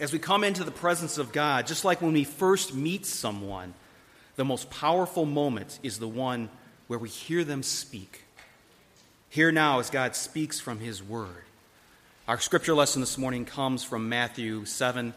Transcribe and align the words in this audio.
As 0.00 0.12
we 0.12 0.20
come 0.20 0.44
into 0.44 0.62
the 0.62 0.70
presence 0.70 1.18
of 1.18 1.32
God, 1.32 1.66
just 1.66 1.84
like 1.84 2.00
when 2.00 2.12
we 2.12 2.22
first 2.22 2.72
meet 2.72 3.04
someone, 3.04 3.74
the 4.36 4.44
most 4.44 4.70
powerful 4.70 5.24
moment 5.24 5.80
is 5.82 5.98
the 5.98 6.06
one 6.06 6.50
where 6.86 7.00
we 7.00 7.08
hear 7.08 7.42
them 7.42 7.64
speak. 7.64 8.22
Hear 9.28 9.50
now 9.50 9.80
as 9.80 9.90
God 9.90 10.14
speaks 10.14 10.60
from 10.60 10.78
His 10.78 11.02
Word. 11.02 11.42
Our 12.28 12.38
scripture 12.38 12.74
lesson 12.74 13.00
this 13.00 13.18
morning 13.18 13.44
comes 13.44 13.82
from 13.82 14.08
Matthew 14.08 14.64
7, 14.66 15.14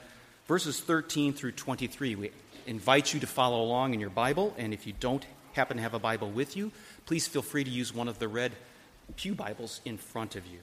verses 0.48 0.80
13 0.80 1.34
through 1.34 1.52
23. 1.52 2.16
We 2.16 2.32
invite 2.66 3.14
you 3.14 3.20
to 3.20 3.28
follow 3.28 3.62
along 3.62 3.94
in 3.94 4.00
your 4.00 4.10
Bible, 4.10 4.56
and 4.58 4.74
if 4.74 4.88
you 4.88 4.94
don't 5.00 5.26
happen 5.54 5.78
to 5.78 5.84
have 5.84 5.94
a 5.94 6.00
Bible 6.00 6.32
with 6.32 6.58
you, 6.58 6.72
please 7.06 7.28
feel 7.28 7.44
free 7.44 7.64
to 7.64 7.70
use 7.70 7.94
one 7.94 8.08
of 8.08 8.18
the 8.18 8.28
red 8.28 8.54
Pew 9.16 9.36
Bibles 9.36 9.80
in 9.86 10.00
front 10.00 10.36
of 10.36 10.48
you. 10.48 10.60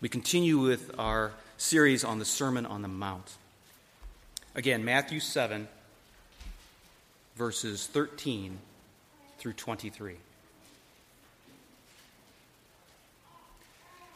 We 0.00 0.08
continue 0.08 0.58
with 0.58 0.92
our 0.98 1.32
series 1.58 2.04
on 2.04 2.20
the 2.20 2.24
Sermon 2.24 2.64
on 2.64 2.82
the 2.82 2.88
Mount. 2.88 3.36
Again, 4.54 4.84
Matthew 4.84 5.18
7, 5.20 5.68
verses 7.36 7.86
13 7.88 8.58
through 9.38 9.52
23. 9.52 10.16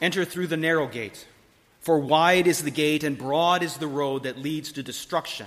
Enter 0.01 0.25
through 0.25 0.47
the 0.47 0.57
narrow 0.57 0.87
gate, 0.87 1.27
for 1.81 1.99
wide 1.99 2.47
is 2.47 2.63
the 2.63 2.71
gate 2.71 3.05
and 3.05 3.19
broad 3.19 3.63
is 3.63 3.77
the 3.77 3.87
road 3.89 4.23
that 4.23 4.39
leads 4.39 4.73
to 4.73 4.83
destruction, 4.83 5.47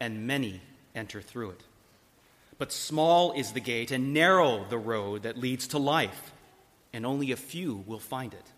and 0.00 0.26
many 0.26 0.60
enter 0.94 1.20
through 1.20 1.50
it. 1.50 1.62
But 2.58 2.72
small 2.72 3.32
is 3.32 3.52
the 3.52 3.60
gate 3.60 3.90
and 3.90 4.14
narrow 4.14 4.64
the 4.70 4.78
road 4.78 5.24
that 5.24 5.36
leads 5.36 5.66
to 5.68 5.78
life, 5.78 6.32
and 6.92 7.04
only 7.04 7.32
a 7.32 7.36
few 7.36 7.82
will 7.86 7.98
find 7.98 8.32
it. 8.32 8.53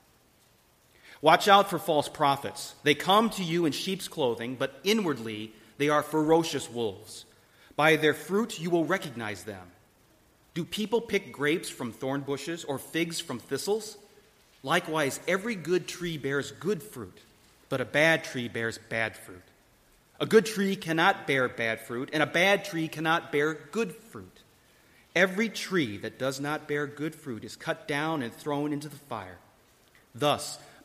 Watch 1.26 1.48
out 1.48 1.68
for 1.68 1.80
false 1.80 2.08
prophets. 2.08 2.76
They 2.84 2.94
come 2.94 3.30
to 3.30 3.42
you 3.42 3.66
in 3.66 3.72
sheep's 3.72 4.06
clothing, 4.06 4.54
but 4.54 4.78
inwardly 4.84 5.50
they 5.76 5.88
are 5.88 6.04
ferocious 6.04 6.70
wolves. 6.70 7.24
By 7.74 7.96
their 7.96 8.14
fruit 8.14 8.60
you 8.60 8.70
will 8.70 8.84
recognize 8.84 9.42
them. 9.42 9.66
Do 10.54 10.64
people 10.64 11.00
pick 11.00 11.32
grapes 11.32 11.68
from 11.68 11.90
thorn 11.90 12.20
bushes 12.20 12.62
or 12.62 12.78
figs 12.78 13.18
from 13.18 13.40
thistles? 13.40 13.98
Likewise, 14.62 15.18
every 15.26 15.56
good 15.56 15.88
tree 15.88 16.16
bears 16.16 16.52
good 16.52 16.80
fruit, 16.80 17.18
but 17.70 17.80
a 17.80 17.84
bad 17.84 18.22
tree 18.22 18.46
bears 18.46 18.78
bad 18.88 19.16
fruit. 19.16 19.42
A 20.20 20.26
good 20.26 20.46
tree 20.46 20.76
cannot 20.76 21.26
bear 21.26 21.48
bad 21.48 21.80
fruit, 21.80 22.08
and 22.12 22.22
a 22.22 22.26
bad 22.26 22.64
tree 22.64 22.86
cannot 22.86 23.32
bear 23.32 23.52
good 23.72 23.96
fruit. 23.96 24.42
Every 25.16 25.48
tree 25.48 25.96
that 25.96 26.20
does 26.20 26.38
not 26.38 26.68
bear 26.68 26.86
good 26.86 27.16
fruit 27.16 27.42
is 27.42 27.56
cut 27.56 27.88
down 27.88 28.22
and 28.22 28.32
thrown 28.32 28.72
into 28.72 28.88
the 28.88 28.94
fire. 28.94 29.38
Thus, 30.14 30.60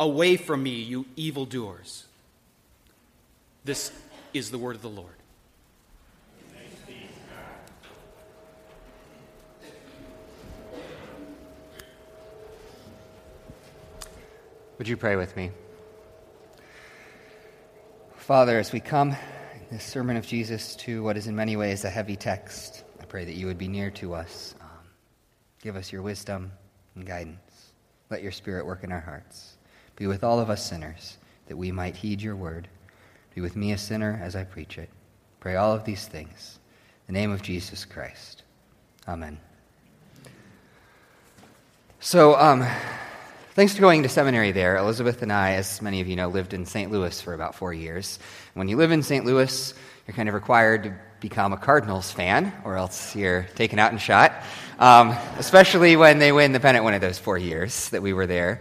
Away 0.00 0.38
from 0.38 0.62
me, 0.62 0.80
you 0.80 1.04
evildoers. 1.14 2.06
This 3.66 3.92
is 4.32 4.50
the 4.50 4.56
word 4.56 4.74
of 4.74 4.80
the 4.80 4.88
Lord. 4.88 5.12
Would 14.78 14.88
you 14.88 14.96
pray 14.96 15.16
with 15.16 15.36
me? 15.36 15.50
Father, 18.16 18.58
as 18.58 18.72
we 18.72 18.80
come 18.80 19.10
in 19.10 19.16
this 19.70 19.84
sermon 19.84 20.16
of 20.16 20.26
Jesus 20.26 20.74
to 20.76 21.02
what 21.02 21.18
is 21.18 21.26
in 21.26 21.36
many 21.36 21.56
ways 21.56 21.84
a 21.84 21.90
heavy 21.90 22.16
text, 22.16 22.84
I 22.98 23.04
pray 23.04 23.26
that 23.26 23.34
you 23.34 23.44
would 23.44 23.58
be 23.58 23.68
near 23.68 23.90
to 23.90 24.14
us. 24.14 24.54
Um, 24.62 24.68
give 25.62 25.76
us 25.76 25.92
your 25.92 26.00
wisdom 26.00 26.52
and 26.94 27.04
guidance. 27.04 27.72
Let 28.08 28.22
your 28.22 28.32
spirit 28.32 28.64
work 28.64 28.82
in 28.82 28.92
our 28.92 29.00
hearts. 29.00 29.58
Be 30.00 30.06
with 30.06 30.24
all 30.24 30.40
of 30.40 30.48
us 30.48 30.64
sinners, 30.64 31.18
that 31.48 31.58
we 31.58 31.70
might 31.70 31.94
heed 31.94 32.22
your 32.22 32.34
word. 32.34 32.68
Be 33.34 33.42
with 33.42 33.54
me, 33.54 33.72
a 33.72 33.76
sinner, 33.76 34.18
as 34.22 34.34
I 34.34 34.44
preach 34.44 34.78
it. 34.78 34.88
Pray 35.40 35.56
all 35.56 35.74
of 35.74 35.84
these 35.84 36.06
things. 36.06 36.58
In 37.06 37.12
the 37.12 37.20
name 37.20 37.32
of 37.32 37.42
Jesus 37.42 37.84
Christ. 37.84 38.42
Amen. 39.06 39.38
So, 42.00 42.34
um, 42.34 42.66
Thanks 43.52 43.74
to 43.74 43.80
going 43.82 44.04
to 44.04 44.08
seminary 44.08 44.52
there, 44.52 44.78
Elizabeth 44.78 45.20
and 45.20 45.30
I, 45.30 45.54
as 45.56 45.82
many 45.82 46.00
of 46.00 46.08
you 46.08 46.16
know, 46.16 46.28
lived 46.28 46.54
in 46.54 46.64
St. 46.64 46.90
Louis 46.90 47.20
for 47.20 47.34
about 47.34 47.56
four 47.56 47.74
years. 47.74 48.18
When 48.54 48.68
you 48.68 48.78
live 48.78 48.92
in 48.92 49.02
St. 49.02 49.26
Louis, 49.26 49.74
you're 50.06 50.14
kind 50.14 50.30
of 50.30 50.34
required 50.34 50.84
to 50.84 50.94
become 51.20 51.52
a 51.52 51.58
Cardinals 51.58 52.10
fan, 52.10 52.54
or 52.64 52.76
else 52.76 53.14
you're 53.14 53.42
taken 53.56 53.78
out 53.78 53.90
and 53.90 54.00
shot, 54.00 54.32
um, 54.78 55.10
especially 55.36 55.96
when 55.96 56.20
they 56.20 56.32
win 56.32 56.52
the 56.52 56.60
pennant 56.60 56.84
one 56.84 56.94
of 56.94 57.02
those 57.02 57.18
four 57.18 57.36
years 57.36 57.90
that 57.90 58.00
we 58.00 58.14
were 58.14 58.26
there. 58.26 58.60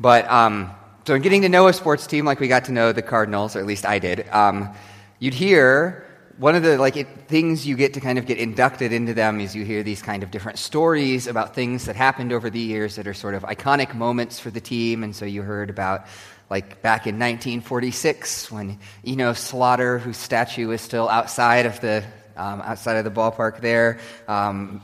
But 0.00 0.28
um, 0.28 0.72
so, 1.06 1.14
in 1.14 1.22
getting 1.22 1.42
to 1.42 1.48
know 1.48 1.68
a 1.68 1.72
sports 1.72 2.06
team 2.06 2.24
like 2.24 2.40
we 2.40 2.48
got 2.48 2.66
to 2.66 2.72
know 2.72 2.92
the 2.92 3.02
Cardinals, 3.02 3.56
or 3.56 3.60
at 3.60 3.66
least 3.66 3.86
I 3.86 3.98
did, 3.98 4.28
um, 4.28 4.74
you'd 5.18 5.34
hear 5.34 6.06
one 6.40 6.54
of 6.54 6.62
the 6.62 6.78
like 6.78 6.96
it, 6.96 7.06
things 7.28 7.66
you 7.66 7.76
get 7.76 7.92
to 7.94 8.00
kind 8.00 8.18
of 8.18 8.24
get 8.24 8.38
inducted 8.38 8.92
into 8.92 9.12
them 9.12 9.40
is 9.40 9.54
you 9.54 9.62
hear 9.62 9.82
these 9.82 10.00
kind 10.00 10.22
of 10.22 10.30
different 10.30 10.58
stories 10.58 11.26
about 11.26 11.54
things 11.54 11.84
that 11.84 11.96
happened 11.96 12.32
over 12.32 12.48
the 12.48 12.58
years 12.58 12.96
that 12.96 13.06
are 13.06 13.12
sort 13.12 13.34
of 13.34 13.42
iconic 13.42 13.94
moments 13.94 14.40
for 14.40 14.50
the 14.50 14.60
team. 14.60 15.04
And 15.04 15.14
so 15.14 15.26
you 15.26 15.42
heard 15.42 15.68
about 15.68 16.06
like 16.48 16.80
back 16.80 17.06
in 17.06 17.16
1946 17.16 18.50
when 18.50 18.78
Enos 19.06 19.38
Slaughter 19.38 19.98
whose 19.98 20.16
statue 20.16 20.70
is 20.70 20.80
still 20.80 21.08
outside 21.10 21.66
of 21.66 21.78
the 21.80 22.04
um, 22.36 22.62
outside 22.62 22.96
of 22.96 23.04
the 23.04 23.10
ballpark 23.10 23.60
there 23.60 23.98
um, 24.26 24.82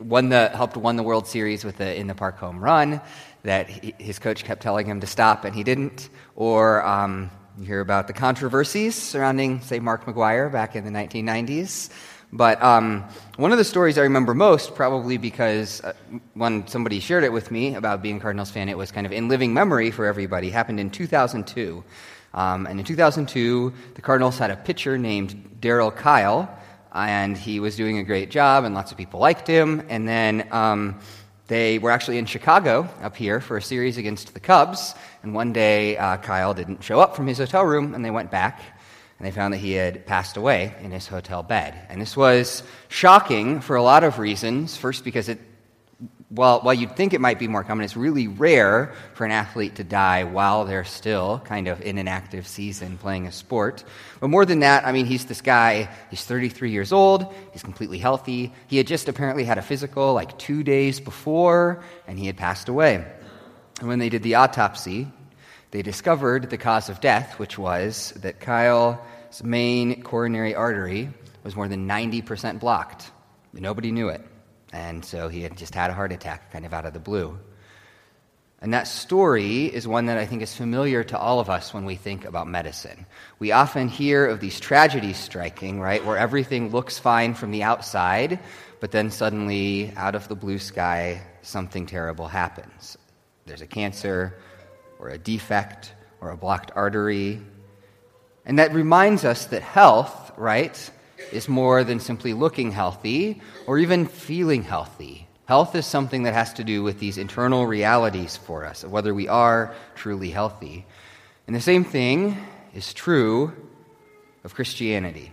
won 0.00 0.28
the 0.28 0.48
helped 0.48 0.76
won 0.76 0.96
the 0.96 1.04
World 1.04 1.26
Series 1.26 1.64
with 1.64 1.78
the 1.78 1.96
in 1.96 2.08
the 2.08 2.14
park 2.14 2.36
home 2.36 2.58
run 2.58 3.00
that 3.42 3.68
he, 3.68 3.94
his 3.98 4.18
coach 4.18 4.44
kept 4.44 4.62
telling 4.62 4.86
him 4.86 5.00
to 5.00 5.06
stop 5.06 5.44
and 5.44 5.54
he 5.54 5.64
didn't 5.64 6.08
or 6.36 6.84
um, 6.84 7.30
you 7.58 7.66
hear 7.66 7.80
about 7.80 8.06
the 8.06 8.12
controversies 8.12 8.94
surrounding, 8.94 9.60
say, 9.62 9.80
Mark 9.80 10.04
McGwire 10.04 10.50
back 10.50 10.76
in 10.76 10.84
the 10.84 10.90
1990s. 10.90 11.90
But 12.32 12.62
um, 12.62 13.04
one 13.36 13.52
of 13.52 13.58
the 13.58 13.64
stories 13.64 13.96
I 13.96 14.02
remember 14.02 14.34
most, 14.34 14.74
probably 14.74 15.16
because 15.16 15.82
uh, 15.82 15.94
when 16.34 16.66
somebody 16.68 17.00
shared 17.00 17.24
it 17.24 17.32
with 17.32 17.50
me 17.50 17.74
about 17.74 18.02
being 18.02 18.18
a 18.18 18.20
Cardinals 18.20 18.50
fan, 18.50 18.68
it 18.68 18.76
was 18.76 18.92
kind 18.92 19.06
of 19.06 19.12
in 19.12 19.28
living 19.28 19.54
memory 19.54 19.90
for 19.90 20.04
everybody, 20.04 20.50
happened 20.50 20.78
in 20.78 20.90
2002. 20.90 21.82
Um, 22.34 22.66
and 22.66 22.78
in 22.78 22.84
2002, 22.84 23.72
the 23.94 24.02
Cardinals 24.02 24.38
had 24.38 24.50
a 24.50 24.56
pitcher 24.56 24.98
named 24.98 25.58
Darryl 25.60 25.94
Kile, 25.94 26.48
and 26.92 27.36
he 27.36 27.60
was 27.60 27.76
doing 27.76 27.98
a 27.98 28.04
great 28.04 28.30
job, 28.30 28.64
and 28.64 28.74
lots 28.74 28.92
of 28.92 28.98
people 28.98 29.20
liked 29.20 29.48
him. 29.48 29.84
And 29.88 30.06
then 30.06 30.46
um, 30.52 31.00
they 31.48 31.78
were 31.78 31.90
actually 31.90 32.18
in 32.18 32.26
Chicago 32.26 32.88
up 33.00 33.16
here 33.16 33.40
for 33.40 33.56
a 33.56 33.62
series 33.62 33.96
against 33.96 34.34
the 34.34 34.40
Cubs, 34.40 34.94
and 35.22 35.34
one 35.34 35.52
day 35.52 35.96
uh, 35.96 36.18
Kile 36.18 36.54
didn't 36.54 36.84
show 36.84 37.00
up 37.00 37.16
from 37.16 37.26
his 37.26 37.38
hotel 37.38 37.64
room, 37.64 37.94
and 37.94 38.04
they 38.04 38.10
went 38.10 38.30
back, 38.30 38.60
and 39.18 39.26
they 39.26 39.30
found 39.30 39.54
that 39.54 39.58
he 39.58 39.72
had 39.72 40.06
passed 40.06 40.36
away 40.36 40.74
in 40.82 40.90
his 40.90 41.06
hotel 41.06 41.42
bed. 41.42 41.74
And 41.88 42.00
this 42.00 42.16
was 42.16 42.62
shocking 42.88 43.60
for 43.60 43.76
a 43.76 43.82
lot 43.82 44.04
of 44.04 44.18
reasons. 44.18 44.76
First, 44.76 45.04
because 45.04 45.30
it 45.30 45.40
well, 46.30 46.60
while 46.60 46.74
you'd 46.74 46.94
think 46.94 47.14
it 47.14 47.22
might 47.22 47.38
be 47.38 47.48
more 47.48 47.64
common, 47.64 47.84
it's 47.84 47.96
really 47.96 48.28
rare 48.28 48.92
for 49.14 49.24
an 49.24 49.30
athlete 49.30 49.76
to 49.76 49.84
die 49.84 50.24
while 50.24 50.66
they're 50.66 50.84
still 50.84 51.40
kind 51.46 51.68
of 51.68 51.80
in 51.80 51.96
an 51.96 52.06
active 52.06 52.46
season 52.46 52.98
playing 52.98 53.26
a 53.26 53.32
sport. 53.32 53.82
But 54.20 54.28
more 54.28 54.44
than 54.44 54.60
that, 54.60 54.86
I 54.86 54.92
mean, 54.92 55.06
he's 55.06 55.24
this 55.24 55.40
guy, 55.40 55.88
he's 56.10 56.22
33 56.22 56.70
years 56.70 56.92
old, 56.92 57.32
he's 57.52 57.62
completely 57.62 57.96
healthy. 57.96 58.52
He 58.66 58.76
had 58.76 58.86
just 58.86 59.08
apparently 59.08 59.44
had 59.44 59.56
a 59.56 59.62
physical 59.62 60.12
like 60.12 60.38
two 60.38 60.62
days 60.62 61.00
before, 61.00 61.82
and 62.06 62.18
he 62.18 62.26
had 62.26 62.36
passed 62.36 62.68
away. 62.68 63.06
And 63.80 63.88
when 63.88 63.98
they 63.98 64.10
did 64.10 64.22
the 64.22 64.34
autopsy, 64.34 65.10
they 65.70 65.80
discovered 65.80 66.50
the 66.50 66.58
cause 66.58 66.90
of 66.90 67.00
death, 67.00 67.38
which 67.38 67.56
was 67.56 68.12
that 68.16 68.38
Kile's 68.38 68.98
main 69.42 70.02
coronary 70.02 70.54
artery 70.54 71.08
was 71.42 71.56
more 71.56 71.68
than 71.68 71.88
90% 71.88 72.60
blocked. 72.60 73.10
Nobody 73.54 73.92
knew 73.92 74.10
it. 74.10 74.27
And 74.72 75.04
so 75.04 75.28
he 75.28 75.42
had 75.42 75.56
just 75.56 75.74
had 75.74 75.90
a 75.90 75.94
heart 75.94 76.12
attack 76.12 76.52
kind 76.52 76.66
of 76.66 76.74
out 76.74 76.84
of 76.84 76.92
the 76.92 77.00
blue. 77.00 77.38
And 78.60 78.74
that 78.74 78.88
story 78.88 79.66
is 79.66 79.86
one 79.86 80.06
that 80.06 80.18
I 80.18 80.26
think 80.26 80.42
is 80.42 80.54
familiar 80.54 81.04
to 81.04 81.18
all 81.18 81.38
of 81.38 81.48
us 81.48 81.72
when 81.72 81.84
we 81.84 81.94
think 81.94 82.24
about 82.24 82.48
medicine. 82.48 83.06
We 83.38 83.52
often 83.52 83.86
hear 83.86 84.26
of 84.26 84.40
these 84.40 84.58
tragedies 84.58 85.16
striking, 85.16 85.80
right, 85.80 86.04
where 86.04 86.18
everything 86.18 86.70
looks 86.70 86.98
fine 86.98 87.34
from 87.34 87.52
the 87.52 87.62
outside, 87.62 88.40
but 88.80 88.90
then 88.90 89.10
suddenly, 89.10 89.92
out 89.96 90.16
of 90.16 90.26
the 90.26 90.34
blue 90.34 90.58
sky, 90.58 91.22
something 91.42 91.86
terrible 91.86 92.26
happens. 92.26 92.98
There's 93.46 93.62
a 93.62 93.66
cancer, 93.66 94.36
or 94.98 95.10
a 95.10 95.18
defect, 95.18 95.94
or 96.20 96.30
a 96.30 96.36
blocked 96.36 96.72
artery. 96.74 97.40
And 98.44 98.58
that 98.58 98.74
reminds 98.74 99.24
us 99.24 99.46
that 99.46 99.62
health, 99.62 100.32
right, 100.36 100.90
is 101.32 101.48
more 101.48 101.84
than 101.84 102.00
simply 102.00 102.32
looking 102.32 102.72
healthy 102.72 103.40
or 103.66 103.78
even 103.78 104.06
feeling 104.06 104.62
healthy. 104.62 105.26
Health 105.46 105.74
is 105.74 105.86
something 105.86 106.24
that 106.24 106.34
has 106.34 106.52
to 106.54 106.64
do 106.64 106.82
with 106.82 106.98
these 106.98 107.16
internal 107.16 107.66
realities 107.66 108.36
for 108.36 108.66
us, 108.66 108.84
of 108.84 108.92
whether 108.92 109.14
we 109.14 109.28
are 109.28 109.74
truly 109.94 110.30
healthy. 110.30 110.84
And 111.46 111.56
the 111.56 111.60
same 111.60 111.84
thing 111.84 112.36
is 112.74 112.92
true 112.92 113.52
of 114.44 114.54
Christianity. 114.54 115.32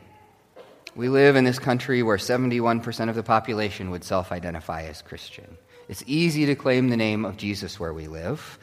We 0.96 1.10
live 1.10 1.36
in 1.36 1.44
this 1.44 1.60
country 1.60 2.02
where 2.02 2.18
71% 2.18 3.10
of 3.10 3.16
the 3.16 3.24
population 3.24 3.92
would 3.92 4.06
self 4.06 4.32
identify 4.32 4.84
as 4.84 5.02
Christian. 5.02 5.58
It's 5.90 6.04
easy 6.08 6.46
to 6.46 6.56
claim 6.56 6.90
the 6.90 6.98
name 6.98 7.26
of 7.26 7.36
Jesus 7.36 7.80
where 7.80 7.94
we 7.94 8.08
live. 8.08 8.58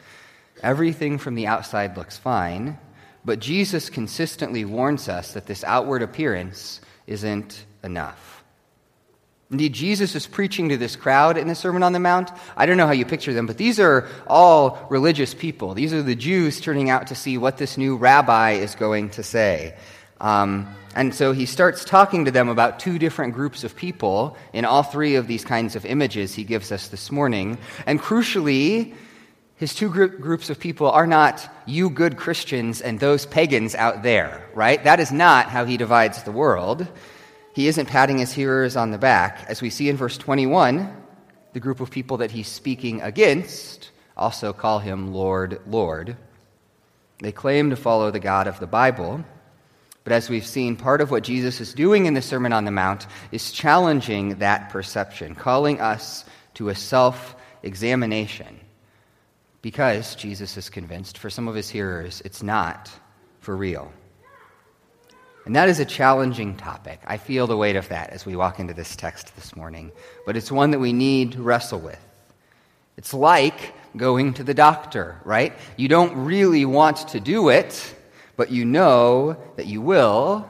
Everything 0.63 1.19
from 1.19 1.35
the 1.35 1.45
outside 1.45 1.95
looks 1.95 2.17
fine, 2.17 2.79
but 3.23 3.39
Jesus 3.39 3.89
consistently 3.89 4.65
warns 4.65 5.07
us 5.07 5.33
that 5.33 5.45
this 5.45 5.63
outward 5.63 6.01
appearance 6.01 6.81
isn't 7.07 7.65
enough. 7.83 8.43
Indeed, 9.51 9.73
Jesus 9.73 10.15
is 10.15 10.25
preaching 10.25 10.69
to 10.69 10.77
this 10.77 10.95
crowd 10.95 11.37
in 11.37 11.47
the 11.47 11.53
Sermon 11.53 11.83
on 11.83 11.93
the 11.93 11.99
Mount. 11.99 12.31
I 12.57 12.65
don't 12.65 12.75
know 12.75 12.87
how 12.87 12.93
you 12.93 13.05
picture 13.05 13.33
them, 13.33 13.45
but 13.45 13.57
these 13.57 13.79
are 13.79 14.07
all 14.25 14.87
religious 14.89 15.35
people. 15.35 15.75
These 15.75 15.93
are 15.93 16.01
the 16.01 16.15
Jews 16.15 16.59
turning 16.59 16.89
out 16.89 17.07
to 17.07 17.15
see 17.15 17.37
what 17.37 17.57
this 17.57 17.77
new 17.77 17.95
rabbi 17.95 18.53
is 18.53 18.73
going 18.73 19.11
to 19.11 19.21
say. 19.21 19.75
Um, 20.19 20.73
and 20.95 21.13
so 21.13 21.33
he 21.33 21.45
starts 21.45 21.85
talking 21.85 22.25
to 22.25 22.31
them 22.31 22.49
about 22.49 22.79
two 22.79 22.97
different 22.97 23.33
groups 23.33 23.63
of 23.63 23.75
people 23.75 24.37
in 24.53 24.65
all 24.65 24.81
three 24.81 25.15
of 25.15 25.27
these 25.27 25.43
kinds 25.43 25.75
of 25.75 25.85
images 25.85 26.33
he 26.33 26.43
gives 26.43 26.71
us 26.71 26.87
this 26.87 27.11
morning. 27.11 27.57
And 27.85 27.99
crucially, 27.99 28.95
his 29.55 29.75
two 29.75 29.89
groups 29.89 30.49
of 30.49 30.59
people 30.59 30.89
are 30.89 31.07
not 31.07 31.47
you 31.65 31.89
good 31.89 32.17
Christians 32.17 32.81
and 32.81 32.99
those 32.99 33.25
pagans 33.25 33.75
out 33.75 34.03
there, 34.03 34.49
right? 34.53 34.83
That 34.83 34.99
is 34.99 35.11
not 35.11 35.47
how 35.47 35.65
he 35.65 35.77
divides 35.77 36.23
the 36.23 36.31
world. 36.31 36.87
He 37.53 37.67
isn't 37.67 37.85
patting 37.85 38.17
his 38.17 38.33
hearers 38.33 38.75
on 38.75 38.91
the 38.91 38.97
back. 38.97 39.45
As 39.47 39.61
we 39.61 39.69
see 39.69 39.89
in 39.89 39.95
verse 39.95 40.17
21, 40.17 40.91
the 41.53 41.59
group 41.59 41.79
of 41.79 41.91
people 41.91 42.17
that 42.17 42.31
he's 42.31 42.47
speaking 42.47 43.01
against 43.01 43.91
also 44.17 44.53
call 44.53 44.79
him 44.79 45.13
Lord, 45.13 45.61
Lord. 45.67 46.17
They 47.19 47.31
claim 47.31 47.69
to 47.69 47.75
follow 47.75 48.11
the 48.11 48.19
God 48.19 48.47
of 48.47 48.59
the 48.59 48.67
Bible, 48.67 49.23
but 50.03 50.13
as 50.13 50.29
we've 50.29 50.45
seen, 50.45 50.75
part 50.75 50.99
of 50.99 51.11
what 51.11 51.23
Jesus 51.23 51.61
is 51.61 51.73
doing 51.73 52.05
in 52.05 52.13
the 52.13 52.21
Sermon 52.21 52.51
on 52.51 52.65
the 52.65 52.71
Mount 52.71 53.07
is 53.31 53.51
challenging 53.51 54.39
that 54.39 54.69
perception, 54.69 55.35
calling 55.35 55.79
us 55.79 56.25
to 56.55 56.69
a 56.69 56.75
self 56.75 57.35
examination. 57.61 58.59
Because 59.63 60.15
Jesus 60.15 60.57
is 60.57 60.69
convinced, 60.69 61.17
for 61.17 61.29
some 61.29 61.47
of 61.47 61.55
his 61.55 61.69
hearers, 61.69 62.21
it's 62.25 62.43
not 62.43 62.91
for 63.39 63.55
real. 63.55 63.93
And 65.45 65.55
that 65.55 65.69
is 65.69 65.79
a 65.79 65.85
challenging 65.85 66.57
topic. 66.57 66.99
I 67.05 67.15
feel 67.15 67.47
the 67.47 67.55
weight 67.55 67.77
of 67.77 67.87
that 67.87 68.09
as 68.09 68.25
we 68.25 68.35
walk 68.35 68.59
into 68.59 68.73
this 68.73 68.97
text 68.97 69.33
this 69.37 69.55
morning. 69.55 69.93
But 70.25 70.35
it's 70.35 70.51
one 70.51 70.71
that 70.71 70.79
we 70.79 70.91
need 70.91 71.31
to 71.31 71.41
wrestle 71.41 71.79
with. 71.79 71.99
It's 72.97 73.13
like 73.13 73.73
going 73.95 74.33
to 74.33 74.43
the 74.43 74.53
doctor, 74.53 75.21
right? 75.23 75.53
You 75.77 75.87
don't 75.87 76.25
really 76.25 76.65
want 76.65 76.97
to 77.09 77.21
do 77.21 77.47
it, 77.47 77.95
but 78.35 78.51
you 78.51 78.65
know 78.65 79.37
that 79.55 79.65
you 79.65 79.81
will. 79.81 80.49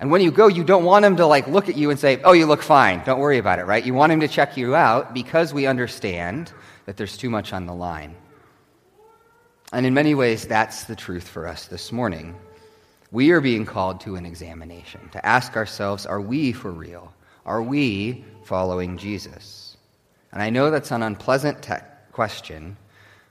And 0.00 0.10
when 0.10 0.22
you 0.22 0.30
go, 0.30 0.46
you 0.46 0.64
don't 0.64 0.84
want 0.84 1.04
him 1.04 1.16
to 1.16 1.26
like 1.26 1.48
look 1.48 1.68
at 1.68 1.76
you 1.76 1.90
and 1.90 2.00
say, 2.00 2.20
"Oh, 2.24 2.32
you 2.32 2.46
look 2.46 2.62
fine. 2.62 3.02
Don't 3.04 3.20
worry 3.20 3.38
about 3.38 3.58
it," 3.58 3.66
right? 3.66 3.84
You 3.84 3.92
want 3.92 4.10
him 4.10 4.20
to 4.20 4.28
check 4.28 4.56
you 4.56 4.74
out 4.74 5.12
because 5.12 5.52
we 5.52 5.66
understand 5.66 6.50
that 6.86 6.96
there's 6.96 7.16
too 7.18 7.28
much 7.28 7.52
on 7.52 7.66
the 7.66 7.74
line. 7.74 8.16
And 9.72 9.86
in 9.86 9.94
many 9.94 10.14
ways, 10.14 10.46
that's 10.46 10.84
the 10.84 10.94
truth 10.94 11.26
for 11.26 11.48
us 11.48 11.66
this 11.66 11.92
morning. 11.92 12.34
We 13.10 13.30
are 13.30 13.40
being 13.40 13.64
called 13.64 14.02
to 14.02 14.16
an 14.16 14.26
examination, 14.26 15.08
to 15.12 15.26
ask 15.26 15.56
ourselves, 15.56 16.04
are 16.04 16.20
we 16.20 16.52
for 16.52 16.70
real? 16.70 17.12
Are 17.46 17.62
we 17.62 18.22
following 18.44 18.98
Jesus? 18.98 19.78
And 20.30 20.42
I 20.42 20.50
know 20.50 20.70
that's 20.70 20.90
an 20.90 21.02
unpleasant 21.02 21.62
te- 21.62 21.74
question, 22.12 22.76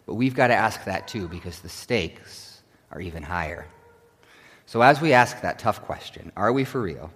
but 0.08 0.16
we've 0.16 0.34
got 0.34 0.48
to 0.48 0.56
ask 0.56 0.84
that 0.86 1.08
too 1.08 1.28
because 1.28 1.60
the 1.60 1.70
stakes 1.70 2.62
are 2.92 3.00
even 3.02 3.22
higher. 3.22 3.68
So, 4.66 4.82
as 4.82 5.00
we 5.00 5.14
ask 5.14 5.42
that 5.42 5.60
tough 5.60 5.84
question, 5.84 6.32
are 6.36 6.52
we 6.52 6.64
for 6.64 6.82
real? 6.82 7.12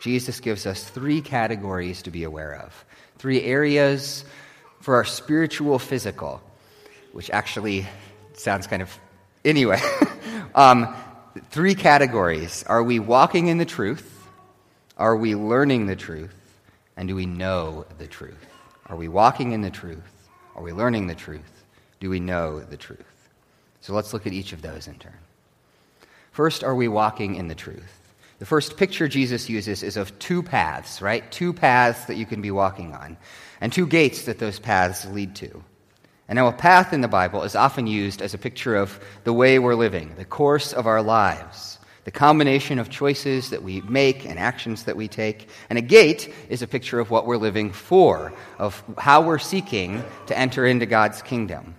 Jesus 0.00 0.38
gives 0.38 0.66
us 0.66 0.84
three 0.84 1.20
categories 1.20 2.02
to 2.02 2.10
be 2.10 2.24
aware 2.24 2.54
of, 2.54 2.84
three 3.18 3.42
areas 3.42 4.24
for 4.80 4.96
our 4.96 5.04
spiritual 5.04 5.78
physical, 5.78 6.42
which 7.12 7.30
actually 7.30 7.86
sounds 8.36 8.66
kind 8.66 8.82
of. 8.82 8.98
Anyway, 9.44 9.80
um, 10.54 10.94
three 11.50 11.74
categories. 11.74 12.64
Are 12.66 12.82
we 12.82 12.98
walking 12.98 13.48
in 13.48 13.58
the 13.58 13.64
truth? 13.64 14.10
Are 14.96 15.16
we 15.16 15.34
learning 15.34 15.86
the 15.86 15.96
truth? 15.96 16.34
And 16.96 17.08
do 17.08 17.14
we 17.14 17.26
know 17.26 17.86
the 17.98 18.06
truth? 18.06 18.46
Are 18.86 18.96
we 18.96 19.08
walking 19.08 19.52
in 19.52 19.62
the 19.62 19.70
truth? 19.70 20.28
Are 20.54 20.62
we 20.62 20.72
learning 20.72 21.08
the 21.08 21.14
truth? 21.14 21.64
Do 22.00 22.10
we 22.10 22.20
know 22.20 22.60
the 22.60 22.76
truth? 22.76 23.04
So 23.80 23.92
let's 23.92 24.12
look 24.12 24.26
at 24.26 24.32
each 24.32 24.52
of 24.52 24.62
those 24.62 24.86
in 24.86 24.94
turn. 24.94 25.18
First, 26.32 26.64
are 26.64 26.74
we 26.74 26.88
walking 26.88 27.34
in 27.34 27.48
the 27.48 27.54
truth? 27.54 28.00
The 28.38 28.46
first 28.46 28.76
picture 28.76 29.08
Jesus 29.08 29.48
uses 29.48 29.82
is 29.82 29.96
of 29.96 30.18
two 30.18 30.42
paths, 30.42 31.00
right? 31.00 31.30
Two 31.30 31.52
paths 31.52 32.04
that 32.06 32.16
you 32.16 32.26
can 32.26 32.42
be 32.42 32.50
walking 32.50 32.94
on, 32.94 33.16
and 33.60 33.72
two 33.72 33.86
gates 33.86 34.24
that 34.24 34.38
those 34.38 34.58
paths 34.58 35.06
lead 35.06 35.34
to. 35.36 35.62
And 36.28 36.36
now, 36.36 36.46
a 36.46 36.52
path 36.52 36.92
in 36.92 37.02
the 37.02 37.08
Bible 37.08 37.42
is 37.42 37.54
often 37.54 37.86
used 37.86 38.22
as 38.22 38.32
a 38.32 38.38
picture 38.38 38.76
of 38.76 38.98
the 39.24 39.32
way 39.32 39.58
we're 39.58 39.74
living, 39.74 40.14
the 40.16 40.24
course 40.24 40.72
of 40.72 40.86
our 40.86 41.02
lives, 41.02 41.78
the 42.04 42.10
combination 42.10 42.78
of 42.78 42.88
choices 42.88 43.50
that 43.50 43.62
we 43.62 43.82
make 43.82 44.24
and 44.24 44.38
actions 44.38 44.84
that 44.84 44.96
we 44.96 45.06
take. 45.06 45.48
And 45.68 45.78
a 45.78 45.82
gate 45.82 46.32
is 46.48 46.62
a 46.62 46.66
picture 46.66 46.98
of 46.98 47.10
what 47.10 47.26
we're 47.26 47.36
living 47.36 47.72
for, 47.72 48.32
of 48.58 48.82
how 48.96 49.20
we're 49.20 49.38
seeking 49.38 50.02
to 50.26 50.38
enter 50.38 50.64
into 50.64 50.86
God's 50.86 51.20
kingdom. 51.20 51.74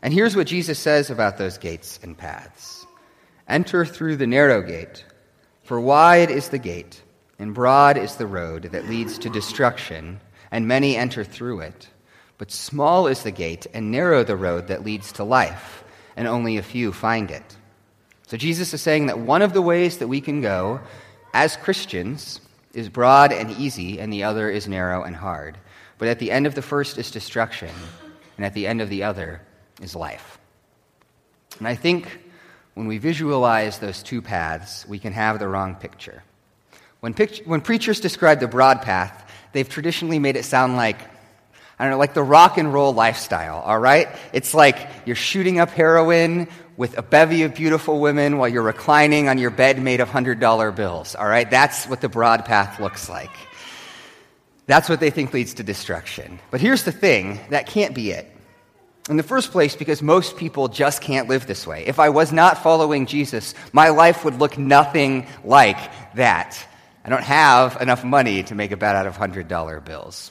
And 0.00 0.14
here's 0.14 0.36
what 0.36 0.46
Jesus 0.46 0.78
says 0.78 1.10
about 1.10 1.38
those 1.38 1.58
gates 1.58 1.98
and 2.02 2.16
paths 2.16 2.86
Enter 3.48 3.84
through 3.84 4.16
the 4.16 4.26
narrow 4.26 4.62
gate, 4.62 5.04
for 5.64 5.80
wide 5.80 6.30
is 6.30 6.48
the 6.48 6.58
gate, 6.58 7.02
and 7.38 7.54
broad 7.54 7.96
is 7.96 8.16
the 8.16 8.26
road 8.26 8.64
that 8.72 8.88
leads 8.88 9.18
to 9.18 9.28
destruction, 9.28 10.20
and 10.50 10.68
many 10.68 10.96
enter 10.96 11.24
through 11.24 11.60
it. 11.60 11.88
But 12.42 12.50
small 12.50 13.06
is 13.06 13.22
the 13.22 13.30
gate, 13.30 13.68
and 13.72 13.92
narrow 13.92 14.24
the 14.24 14.34
road 14.34 14.66
that 14.66 14.84
leads 14.84 15.12
to 15.12 15.22
life, 15.22 15.84
and 16.16 16.26
only 16.26 16.56
a 16.56 16.62
few 16.64 16.92
find 16.92 17.30
it. 17.30 17.56
So 18.26 18.36
Jesus 18.36 18.74
is 18.74 18.82
saying 18.82 19.06
that 19.06 19.20
one 19.20 19.42
of 19.42 19.52
the 19.52 19.62
ways 19.62 19.98
that 19.98 20.08
we 20.08 20.20
can 20.20 20.40
go 20.40 20.80
as 21.32 21.56
Christians 21.56 22.40
is 22.74 22.88
broad 22.88 23.30
and 23.32 23.52
easy, 23.52 24.00
and 24.00 24.12
the 24.12 24.24
other 24.24 24.50
is 24.50 24.66
narrow 24.66 25.04
and 25.04 25.14
hard. 25.14 25.56
But 25.98 26.08
at 26.08 26.18
the 26.18 26.32
end 26.32 26.48
of 26.48 26.56
the 26.56 26.62
first 26.62 26.98
is 26.98 27.12
destruction, 27.12 27.70
and 28.36 28.44
at 28.44 28.54
the 28.54 28.66
end 28.66 28.80
of 28.80 28.88
the 28.88 29.04
other 29.04 29.40
is 29.80 29.94
life. 29.94 30.40
And 31.60 31.68
I 31.68 31.76
think 31.76 32.08
when 32.74 32.88
we 32.88 32.98
visualize 32.98 33.78
those 33.78 34.02
two 34.02 34.20
paths, 34.20 34.84
we 34.88 34.98
can 34.98 35.12
have 35.12 35.38
the 35.38 35.46
wrong 35.46 35.76
picture. 35.76 36.24
When, 36.98 37.14
when 37.44 37.60
preachers 37.60 38.00
describe 38.00 38.40
the 38.40 38.48
broad 38.48 38.82
path, 38.82 39.30
they've 39.52 39.68
traditionally 39.68 40.18
made 40.18 40.34
it 40.34 40.44
sound 40.44 40.74
like, 40.74 41.11
Don't 41.82 41.92
know, 41.92 41.98
like 41.98 42.14
the 42.14 42.22
rock 42.22 42.58
and 42.58 42.72
roll 42.72 42.92
lifestyle, 42.92 43.60
all 43.60 43.78
right? 43.78 44.08
It's 44.32 44.54
like 44.54 44.76
you're 45.04 45.16
shooting 45.16 45.58
up 45.58 45.70
heroin 45.70 46.48
with 46.76 46.96
a 46.96 47.02
bevy 47.02 47.42
of 47.42 47.54
beautiful 47.54 48.00
women 48.00 48.38
while 48.38 48.48
you're 48.48 48.62
reclining 48.62 49.28
on 49.28 49.38
your 49.38 49.50
bed 49.50 49.80
made 49.80 50.00
of 50.00 50.08
$100 50.08 50.74
bills, 50.74 51.14
all 51.14 51.26
right? 51.26 51.50
That's 51.50 51.86
what 51.86 52.00
the 52.00 52.08
broad 52.08 52.44
path 52.44 52.80
looks 52.80 53.08
like. 53.08 53.30
That's 54.66 54.88
what 54.88 55.00
they 55.00 55.10
think 55.10 55.32
leads 55.32 55.54
to 55.54 55.62
destruction. 55.62 56.38
But 56.50 56.60
here's 56.60 56.84
the 56.84 56.92
thing 56.92 57.40
that 57.50 57.66
can't 57.66 57.94
be 57.94 58.12
it. 58.12 58.30
In 59.10 59.16
the 59.16 59.24
first 59.24 59.50
place, 59.50 59.74
because 59.74 60.00
most 60.00 60.36
people 60.36 60.68
just 60.68 61.02
can't 61.02 61.28
live 61.28 61.46
this 61.46 61.66
way. 61.66 61.84
If 61.86 61.98
I 61.98 62.10
was 62.10 62.32
not 62.32 62.62
following 62.62 63.06
Jesus, 63.06 63.54
my 63.72 63.88
life 63.88 64.24
would 64.24 64.38
look 64.38 64.56
nothing 64.56 65.26
like 65.42 65.78
that. 66.14 66.64
I 67.04 67.08
don't 67.08 67.24
have 67.24 67.82
enough 67.82 68.04
money 68.04 68.44
to 68.44 68.54
make 68.54 68.70
a 68.70 68.76
bed 68.76 68.94
out 68.94 69.06
of 69.08 69.16
$100 69.16 69.84
bills. 69.84 70.30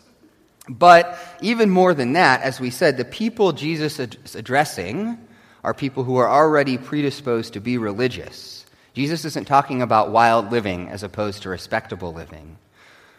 But 0.72 1.20
even 1.42 1.70
more 1.70 1.94
than 1.94 2.14
that, 2.14 2.44
as 2.44 2.62
we 2.62 2.70
said, 2.70 2.96
the 2.96 3.04
people 3.04 3.52
Jesus 3.52 4.00
is 4.00 4.36
addressing 4.36 5.18
are 5.66 5.74
people 5.74 6.06
who 6.06 6.16
are 6.16 6.30
already 6.30 6.78
predisposed 6.78 7.54
to 7.54 7.60
be 7.60 7.78
religious. 7.78 8.66
Jesus 8.94 9.26
isn't 9.26 9.48
talking 9.48 9.82
about 9.82 10.12
wild 10.12 10.50
living 10.50 10.88
as 10.88 11.04
opposed 11.04 11.44
to 11.44 11.50
respectable 11.50 12.14
living. 12.14 12.58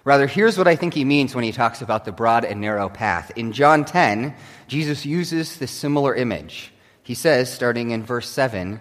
Rather, 0.02 0.26
here's 0.26 0.56
what 0.56 0.66
I 0.66 0.76
think 0.76 0.94
he 0.94 1.04
means 1.04 1.34
when 1.34 1.44
he 1.44 1.52
talks 1.52 1.82
about 1.82 2.06
the 2.06 2.10
broad 2.10 2.46
and 2.46 2.60
narrow 2.60 2.88
path. 2.88 3.30
In 3.36 3.52
John 3.52 3.84
10, 3.84 4.34
Jesus 4.66 5.04
uses 5.04 5.58
this 5.58 5.70
similar 5.70 6.14
image. 6.14 6.72
He 7.02 7.14
says, 7.14 7.52
starting 7.52 7.90
in 7.90 8.02
verse 8.02 8.28
7, 8.30 8.80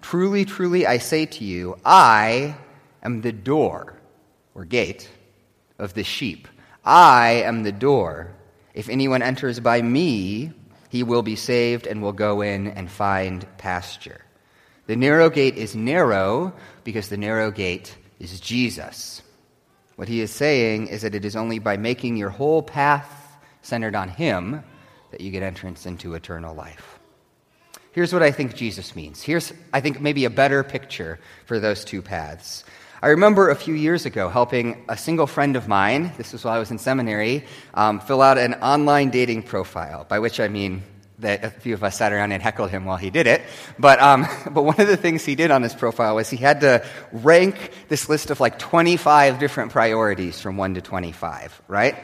Truly, 0.00 0.44
truly, 0.44 0.86
I 0.86 0.98
say 0.98 1.26
to 1.26 1.44
you, 1.44 1.76
I 1.84 2.56
am 3.02 3.20
the 3.20 3.32
door, 3.32 3.94
or 4.54 4.64
gate, 4.64 5.10
of 5.78 5.94
the 5.94 6.04
sheep. 6.04 6.46
I 6.84 7.42
am 7.44 7.62
the 7.62 7.72
door. 7.72 8.32
If 8.74 8.88
anyone 8.88 9.22
enters 9.22 9.60
by 9.60 9.82
me, 9.82 10.52
he 10.88 11.02
will 11.02 11.22
be 11.22 11.36
saved 11.36 11.86
and 11.86 12.02
will 12.02 12.12
go 12.12 12.40
in 12.40 12.68
and 12.68 12.90
find 12.90 13.46
pasture. 13.58 14.20
The 14.86 14.96
narrow 14.96 15.30
gate 15.30 15.56
is 15.56 15.76
narrow 15.76 16.52
because 16.84 17.08
the 17.08 17.16
narrow 17.16 17.50
gate 17.50 17.96
is 18.18 18.40
Jesus. 18.40 19.22
What 19.96 20.08
he 20.08 20.20
is 20.20 20.30
saying 20.30 20.88
is 20.88 21.02
that 21.02 21.14
it 21.14 21.24
is 21.24 21.36
only 21.36 21.58
by 21.58 21.76
making 21.76 22.16
your 22.16 22.30
whole 22.30 22.62
path 22.62 23.38
centered 23.62 23.94
on 23.94 24.08
him 24.08 24.62
that 25.12 25.20
you 25.20 25.30
get 25.30 25.42
entrance 25.42 25.86
into 25.86 26.14
eternal 26.14 26.54
life. 26.54 26.98
Here's 27.92 28.12
what 28.12 28.22
I 28.22 28.30
think 28.32 28.54
Jesus 28.54 28.96
means. 28.96 29.22
Here's, 29.22 29.52
I 29.72 29.80
think, 29.80 30.00
maybe 30.00 30.24
a 30.24 30.30
better 30.30 30.64
picture 30.64 31.20
for 31.44 31.60
those 31.60 31.84
two 31.84 32.00
paths. 32.00 32.64
I 33.04 33.08
remember 33.08 33.50
a 33.50 33.56
few 33.56 33.74
years 33.74 34.06
ago 34.06 34.28
helping 34.28 34.84
a 34.88 34.96
single 34.96 35.26
friend 35.26 35.56
of 35.56 35.66
mine, 35.66 36.12
this 36.18 36.32
was 36.32 36.44
while 36.44 36.54
I 36.54 36.60
was 36.60 36.70
in 36.70 36.78
seminary, 36.78 37.44
um, 37.74 37.98
fill 37.98 38.22
out 38.22 38.38
an 38.38 38.54
online 38.54 39.10
dating 39.10 39.42
profile, 39.42 40.06
by 40.08 40.20
which 40.20 40.38
I 40.38 40.46
mean 40.46 40.84
that 41.18 41.44
a 41.44 41.50
few 41.50 41.74
of 41.74 41.82
us 41.82 41.96
sat 41.96 42.12
around 42.12 42.30
and 42.30 42.40
heckled 42.40 42.70
him 42.70 42.84
while 42.84 42.96
he 42.96 43.10
did 43.10 43.26
it. 43.26 43.42
But, 43.76 44.00
um, 44.00 44.24
but 44.52 44.62
one 44.62 44.80
of 44.80 44.86
the 44.86 44.96
things 44.96 45.24
he 45.24 45.34
did 45.34 45.50
on 45.50 45.64
his 45.64 45.74
profile 45.74 46.14
was 46.14 46.30
he 46.30 46.36
had 46.36 46.60
to 46.60 46.86
rank 47.10 47.72
this 47.88 48.08
list 48.08 48.30
of 48.30 48.38
like 48.38 48.60
25 48.60 49.40
different 49.40 49.72
priorities 49.72 50.40
from 50.40 50.56
1 50.56 50.74
to 50.74 50.80
25, 50.80 51.60
right? 51.66 51.96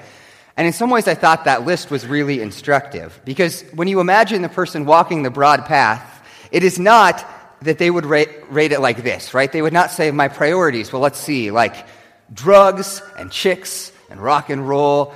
And 0.57 0.67
in 0.67 0.73
some 0.73 0.91
ways, 0.91 1.07
I 1.07 1.15
thought 1.15 1.45
that 1.45 1.65
list 1.65 1.93
was 1.93 2.09
really 2.09 2.41
instructive 2.41 3.21
because 3.25 3.63
when 3.73 3.87
you 3.87 4.01
imagine 4.01 4.43
the 4.43 4.49
person 4.49 4.85
walking 4.85 5.23
the 5.23 5.31
broad 5.31 5.65
path, 5.65 6.27
it 6.51 6.65
is 6.65 6.77
not 6.81 7.25
that 7.63 7.79
they 7.79 7.91
would 7.91 8.07
rate, 8.07 8.29
rate 8.51 8.73
it 8.73 8.81
like 8.81 9.03
this, 9.03 9.35
right? 9.35 9.51
They 9.51 9.63
would 9.63 9.73
not 9.73 9.91
say, 9.91 10.11
My 10.11 10.29
priorities, 10.29 10.93
well, 10.93 11.03
let's 11.03 11.19
see, 11.19 11.51
like 11.51 11.87
drugs 12.33 13.03
and 13.19 13.31
chicks 13.31 13.93
and 14.11 14.21
rock 14.21 14.51
and 14.51 14.69
roll, 14.69 15.15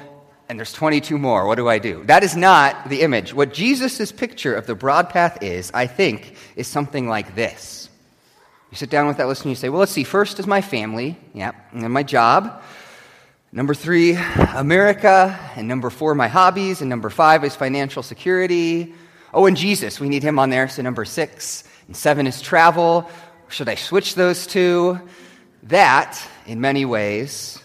and 0.49 0.59
there's 0.59 0.73
22 0.73 1.19
more. 1.19 1.47
What 1.47 1.57
do 1.57 1.69
I 1.69 1.79
do? 1.79 2.05
That 2.05 2.23
is 2.23 2.37
not 2.37 2.89
the 2.89 3.03
image. 3.03 3.33
What 3.33 3.55
Jesus' 3.55 4.13
picture 4.13 4.55
of 4.55 4.67
the 4.67 4.75
broad 4.75 5.09
path 5.09 5.43
is, 5.43 5.71
I 5.73 5.87
think, 5.87 6.37
is 6.57 6.67
something 6.67 7.09
like 7.09 7.35
this. 7.35 7.89
You 8.71 8.77
sit 8.77 8.91
down 8.91 9.07
with 9.07 9.19
that 9.19 9.29
list 9.29 9.43
and 9.43 9.51
you 9.51 9.57
say, 9.57 9.69
Well, 9.69 9.81
let's 9.81 9.93
see, 9.93 10.05
first 10.05 10.39
is 10.39 10.47
my 10.47 10.61
family, 10.61 11.19
yeah, 11.35 11.53
and 11.73 11.83
then 11.83 11.93
my 11.93 12.03
job. 12.03 12.63
Number 13.55 13.75
three, 13.75 14.17
America. 14.55 15.39
And 15.57 15.69
number 15.69 15.91
four, 15.91 16.15
my 16.15 16.29
hobbies. 16.29 16.81
And 16.81 16.89
number 16.89 17.11
five 17.11 17.45
is 17.45 17.55
financial 17.55 18.03
security. 18.03 18.95
Oh, 19.35 19.45
and 19.45 19.59
Jesus, 19.59 20.01
we 20.01 20.09
need 20.09 20.23
him 20.23 20.39
on 20.39 20.49
there. 20.49 20.69
So 20.69 20.81
number 20.81 21.05
six. 21.05 21.65
And 21.93 21.97
seven 21.99 22.27
is 22.27 22.41
travel. 22.41 23.07
Should 23.51 23.69
I 23.69 23.75
switch 23.75 24.15
those 24.15 24.47
two? 24.47 24.99
That, 25.65 26.19
in 26.47 26.59
many 26.59 26.87
ways, 26.87 27.63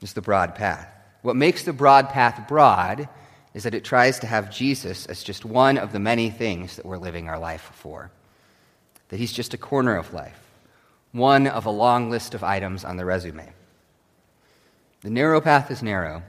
is 0.00 0.14
the 0.14 0.20
broad 0.20 0.56
path. 0.56 0.92
What 1.20 1.36
makes 1.36 1.62
the 1.62 1.72
broad 1.72 2.08
path 2.08 2.48
broad 2.48 3.08
is 3.54 3.62
that 3.62 3.76
it 3.76 3.84
tries 3.84 4.18
to 4.18 4.26
have 4.26 4.50
Jesus 4.50 5.06
as 5.06 5.22
just 5.22 5.44
one 5.44 5.78
of 5.78 5.92
the 5.92 6.00
many 6.00 6.28
things 6.28 6.74
that 6.74 6.84
we're 6.84 6.96
living 6.96 7.28
our 7.28 7.38
life 7.38 7.70
for. 7.74 8.10
That 9.10 9.18
he's 9.18 9.32
just 9.32 9.54
a 9.54 9.58
corner 9.58 9.94
of 9.94 10.12
life, 10.12 10.42
one 11.12 11.46
of 11.46 11.64
a 11.64 11.70
long 11.70 12.10
list 12.10 12.34
of 12.34 12.42
items 12.42 12.84
on 12.84 12.96
the 12.96 13.04
resume. 13.04 13.48
The 15.02 15.10
narrow 15.10 15.40
path 15.40 15.70
is 15.70 15.84
narrow 15.84 16.24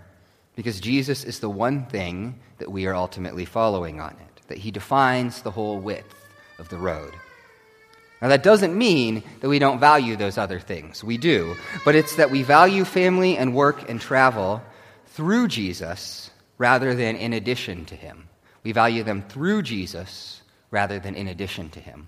because 0.56 0.80
Jesus 0.80 1.24
is 1.24 1.40
the 1.40 1.50
one 1.50 1.88
thing 1.88 2.40
that 2.60 2.72
we 2.72 2.86
are 2.86 2.94
ultimately 2.94 3.46
following 3.46 4.00
on 4.00 4.12
it, 4.12 4.42
that 4.50 4.60
he 4.60 4.70
defines 4.70 5.42
the 5.42 5.50
whole 5.50 5.80
width 5.80 6.14
of 6.60 6.70
the 6.70 6.78
road. 6.78 7.16
Now, 8.24 8.30
that 8.30 8.42
doesn't 8.42 8.74
mean 8.74 9.22
that 9.42 9.50
we 9.50 9.60
don't 9.60 9.82
value 9.82 10.16
those 10.16 10.38
other 10.38 10.58
things. 10.58 11.04
We 11.04 11.18
do. 11.18 11.58
But 11.84 11.96
it's 11.96 12.16
that 12.16 12.32
we 12.32 12.42
value 12.42 12.86
family 12.86 13.36
and 13.36 13.54
work 13.54 13.90
and 13.90 14.00
travel 14.00 14.64
through 15.08 15.50
Jesus 15.50 16.32
rather 16.58 16.96
than 16.96 17.18
in 17.18 17.34
addition 17.34 17.84
to 17.84 17.96
him. 17.96 18.30
We 18.64 18.72
value 18.72 19.04
them 19.04 19.24
through 19.24 19.64
Jesus 19.64 20.42
rather 20.72 21.00
than 21.00 21.16
in 21.16 21.28
addition 21.28 21.70
to 21.72 21.82
him. 21.82 22.08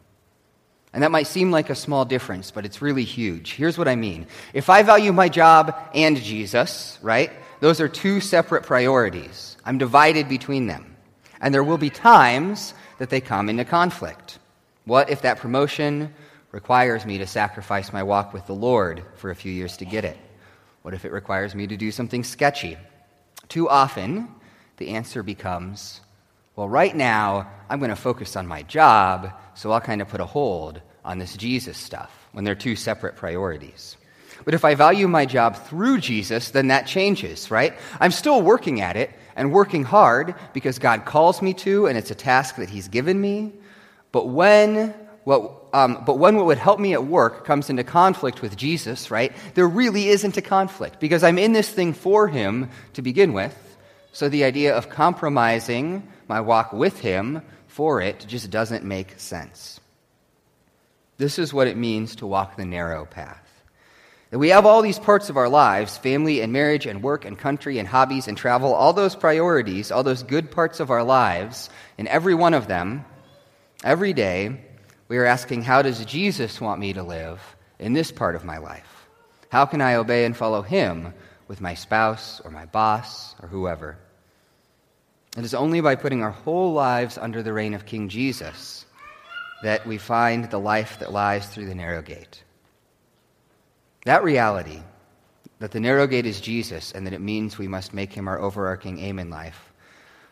And 0.93 1.03
that 1.03 1.12
might 1.12 1.27
seem 1.27 1.51
like 1.51 1.69
a 1.69 1.75
small 1.75 2.05
difference, 2.05 2.50
but 2.50 2.65
it's 2.65 2.81
really 2.81 3.03
huge. 3.03 3.51
Here's 3.51 3.77
what 3.77 3.89
I 3.89 3.98
mean. 3.98 4.27
If 4.53 4.69
I 4.69 4.84
value 4.84 5.12
my 5.12 5.27
job 5.27 5.75
and 5.93 6.15
Jesus, 6.15 6.98
right, 7.01 7.29
those 7.60 7.81
are 7.81 7.89
two 7.89 8.22
separate 8.22 8.63
priorities. 8.63 9.57
I'm 9.65 9.77
divided 9.77 10.29
between 10.29 10.67
them. 10.67 10.95
And 11.41 11.53
there 11.53 11.62
will 11.62 11.77
be 11.77 11.89
times 11.89 12.74
that 13.00 13.10
they 13.10 13.19
come 13.19 13.50
into 13.50 13.65
conflict. 13.65 14.39
What 14.86 15.10
if 15.10 15.22
that 15.24 15.39
promotion 15.39 16.13
requires 16.51 17.06
me 17.06 17.18
to 17.18 17.27
sacrifice 17.27 17.92
my 17.92 18.04
walk 18.04 18.34
with 18.34 18.46
the 18.48 18.56
Lord 18.56 19.04
for 19.15 19.30
a 19.30 19.36
few 19.36 19.51
years 19.51 19.77
to 19.77 19.86
get 19.86 20.06
it? 20.06 20.18
What 20.84 20.94
if 20.94 21.06
it 21.06 21.12
requires 21.12 21.54
me 21.56 21.68
to 21.68 21.77
do 21.77 21.92
something 21.92 22.24
sketchy? 22.24 22.77
Too 23.50 23.68
often, 23.68 24.30
the 24.77 24.89
answer 24.89 25.24
becomes 25.24 26.01
well, 26.56 26.70
right 26.70 26.96
now, 26.96 27.51
I'm 27.70 27.80
going 27.80 27.89
to 27.89 27.98
focus 27.98 28.38
on 28.38 28.48
my 28.48 28.63
job, 28.63 29.34
so 29.56 29.72
I'll 29.72 29.82
kind 29.82 30.01
of 30.01 30.08
put 30.08 30.22
a 30.22 30.25
hold 30.25 30.82
on 31.04 31.20
this 31.20 31.36
Jesus 31.36 31.77
stuff 31.77 32.30
when 32.32 32.46
they're 32.46 32.56
two 32.56 32.77
separate 32.77 33.18
priorities. 33.18 33.98
But 34.46 34.54
if 34.54 34.63
I 34.63 34.75
value 34.75 35.10
my 35.10 35.25
job 35.25 35.58
through 35.58 36.00
Jesus, 36.00 36.51
then 36.51 36.68
that 36.68 36.88
changes, 36.88 37.51
right? 37.51 37.74
I'm 38.00 38.12
still 38.12 38.42
working 38.42 38.80
at 38.80 38.96
it 38.96 39.12
and 39.36 39.51
working 39.51 39.84
hard 39.84 40.34
because 40.54 40.80
God 40.80 41.04
calls 41.04 41.42
me 41.42 41.54
to, 41.56 41.88
and 41.88 41.98
it's 41.98 42.12
a 42.12 42.15
task 42.15 42.56
that 42.56 42.70
He's 42.70 42.88
given 42.88 43.20
me. 43.20 43.51
But 44.15 44.29
when 44.29 44.93
what, 45.25 45.65
um, 45.74 46.03
but 46.05 46.17
when 46.17 46.38
what 46.38 46.45
would 46.45 46.57
help 46.57 46.79
me 46.79 46.93
at 46.93 47.05
work 47.05 47.43
comes 47.43 47.69
into 47.69 47.84
conflict 47.84 48.41
with 48.41 48.55
Jesus, 48.55 49.12
right, 49.12 49.34
there 49.55 49.67
really 49.67 50.07
isn't 50.07 50.38
a 50.38 50.41
conflict 50.41 51.01
because 51.01 51.22
I'm 51.22 51.38
in 51.38 51.51
this 51.51 51.69
thing 51.69 51.91
for 51.91 52.29
Him 52.29 52.69
to 52.93 53.01
begin 53.01 53.34
with. 53.34 53.53
So 54.13 54.29
the 54.29 54.45
idea 54.45 54.74
of 54.74 54.88
compromising 54.88 56.07
my 56.29 56.39
walk 56.39 56.72
with 56.72 57.01
Him 57.01 57.41
for 57.67 58.00
it 58.00 58.24
just 58.25 58.50
doesn't 58.50 58.86
make 58.86 59.19
sense. 59.19 59.81
This 61.17 61.38
is 61.38 61.53
what 61.53 61.67
it 61.67 61.75
means 61.75 62.15
to 62.15 62.25
walk 62.25 62.55
the 62.55 62.63
narrow 62.63 63.03
path. 63.03 63.43
That 64.29 64.39
we 64.39 64.48
have 64.48 64.65
all 64.65 64.81
these 64.81 64.98
parts 64.98 65.29
of 65.29 65.36
our 65.36 65.50
lives 65.50 65.98
family 65.98 66.39
and 66.39 66.53
marriage 66.53 66.86
and 66.86 67.03
work 67.03 67.25
and 67.25 67.38
country 67.38 67.79
and 67.79 67.88
hobbies 67.89 68.29
and 68.29 68.38
travel, 68.38 68.74
all 68.74 68.93
those 68.93 69.13
priorities, 69.13 69.91
all 69.91 70.03
those 70.03 70.24
good 70.24 70.51
parts 70.51 70.79
of 70.79 70.89
our 70.89 71.03
lives, 71.03 71.69
and 71.98 72.07
every 72.07 72.34
one 72.34 72.53
of 72.53 72.69
them, 72.69 73.03
every 73.86 74.12
day, 74.12 74.60
we 75.08 75.18
are 75.18 75.25
asking, 75.25 75.62
How 75.62 75.82
does 75.82 76.04
Jesus 76.04 76.60
want 76.60 76.82
me 76.82 76.92
to 76.94 77.04
live 77.04 77.39
in 77.80 77.94
this 77.94 78.12
part 78.12 78.36
of 78.36 78.44
my 78.44 78.58
life? 78.58 79.08
How 79.50 79.65
can 79.65 79.80
I 79.80 79.96
obey 79.96 80.25
and 80.25 80.36
follow 80.36 80.62
Him 80.62 81.13
with 81.48 81.62
my 81.62 81.75
spouse 81.75 82.42
or 82.44 82.51
my 82.51 82.65
boss 82.65 83.36
or 83.42 83.48
whoever? 83.48 83.98
It 85.38 85.46
is 85.46 85.54
only 85.54 85.82
by 85.82 85.96
putting 85.96 86.24
our 86.24 86.32
whole 86.32 86.74
lives 86.74 87.18
under 87.18 87.44
the 87.44 87.54
reign 87.54 87.74
of 87.74 87.86
King 87.86 88.10
Jesus 88.10 88.86
that 89.63 89.86
we 89.86 89.98
find 89.98 90.50
the 90.50 90.60
life 90.60 91.00
that 91.00 91.13
lies 91.13 91.48
through 91.48 91.65
the 91.65 91.75
narrow 91.75 92.01
gate. 92.01 92.44
That 94.06 94.24
reality, 94.24 94.82
that 95.60 95.72
the 95.72 95.80
narrow 95.80 96.08
gate 96.08 96.25
is 96.25 96.39
Jesus 96.39 96.92
and 96.92 97.06
that 97.06 97.13
it 97.13 97.22
means 97.22 97.58
we 97.58 97.68
must 97.68 97.94
make 97.94 98.13
him 98.13 98.27
our 98.27 98.39
overarching 98.39 99.00
aim 99.00 99.20
in 99.20 99.30
life, 99.30 99.74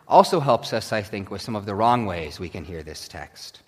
also 0.07 0.39
helps 0.39 0.73
us, 0.73 0.91
I 0.91 1.01
think, 1.01 1.31
with 1.31 1.41
some 1.41 1.55
of 1.55 1.65
the 1.65 1.75
wrong 1.75 2.05
ways 2.05 2.39
we 2.39 2.49
can 2.49 2.65
hear 2.65 2.83
this 2.83 3.07
text. 3.07 3.61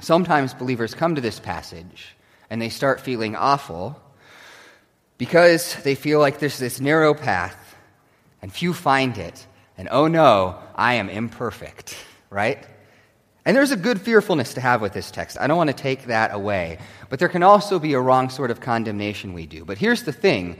Sometimes 0.00 0.54
believers 0.54 0.94
come 0.94 1.14
to 1.14 1.20
this 1.20 1.40
passage 1.40 2.14
and 2.50 2.62
they 2.62 2.68
start 2.68 3.00
feeling 3.00 3.34
awful 3.34 4.00
because 5.16 5.74
they 5.82 5.94
feel 5.94 6.20
like 6.20 6.38
there's 6.38 6.58
this 6.58 6.80
narrow 6.80 7.14
path 7.14 7.76
and 8.40 8.52
few 8.52 8.72
find 8.72 9.18
it 9.18 9.46
and 9.76 9.88
oh 9.90 10.08
no, 10.08 10.56
I 10.74 10.94
am 10.94 11.08
imperfect, 11.08 11.96
right? 12.30 12.66
And 13.44 13.56
there's 13.56 13.70
a 13.70 13.76
good 13.76 14.00
fearfulness 14.00 14.54
to 14.54 14.60
have 14.60 14.82
with 14.82 14.92
this 14.92 15.10
text. 15.10 15.38
I 15.40 15.46
don't 15.46 15.56
want 15.56 15.70
to 15.70 15.74
take 15.74 16.06
that 16.06 16.34
away. 16.34 16.78
But 17.08 17.18
there 17.20 17.28
can 17.28 17.42
also 17.42 17.78
be 17.78 17.94
a 17.94 18.00
wrong 18.00 18.28
sort 18.28 18.50
of 18.50 18.60
condemnation 18.60 19.32
we 19.32 19.46
do. 19.46 19.64
But 19.64 19.78
here's 19.78 20.02
the 20.02 20.12
thing 20.12 20.58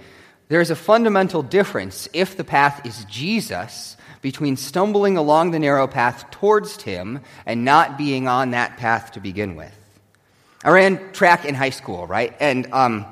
there's 0.49 0.71
a 0.71 0.77
fundamental 0.77 1.43
difference 1.43 2.09
if 2.15 2.37
the 2.37 2.45
path 2.45 2.87
is 2.87 3.05
Jesus 3.05 3.97
between 4.21 4.57
stumbling 4.57 5.17
along 5.17 5.51
the 5.51 5.59
narrow 5.59 5.87
path 5.87 6.31
towards 6.31 6.83
Him 6.83 7.21
and 7.47 7.65
not 7.65 7.99
being 7.99 8.29
on 8.29 8.51
that 8.51 8.77
path 8.77 9.13
to 9.13 9.21
begin 9.21 9.57
with. 9.57 9.75
I 10.65 10.71
ran 10.71 11.13
track 11.13 11.45
in 11.45 11.55
high 11.55 11.71
school, 11.71 12.07
right? 12.07 12.35
And, 12.41 12.73
um, 12.73 13.07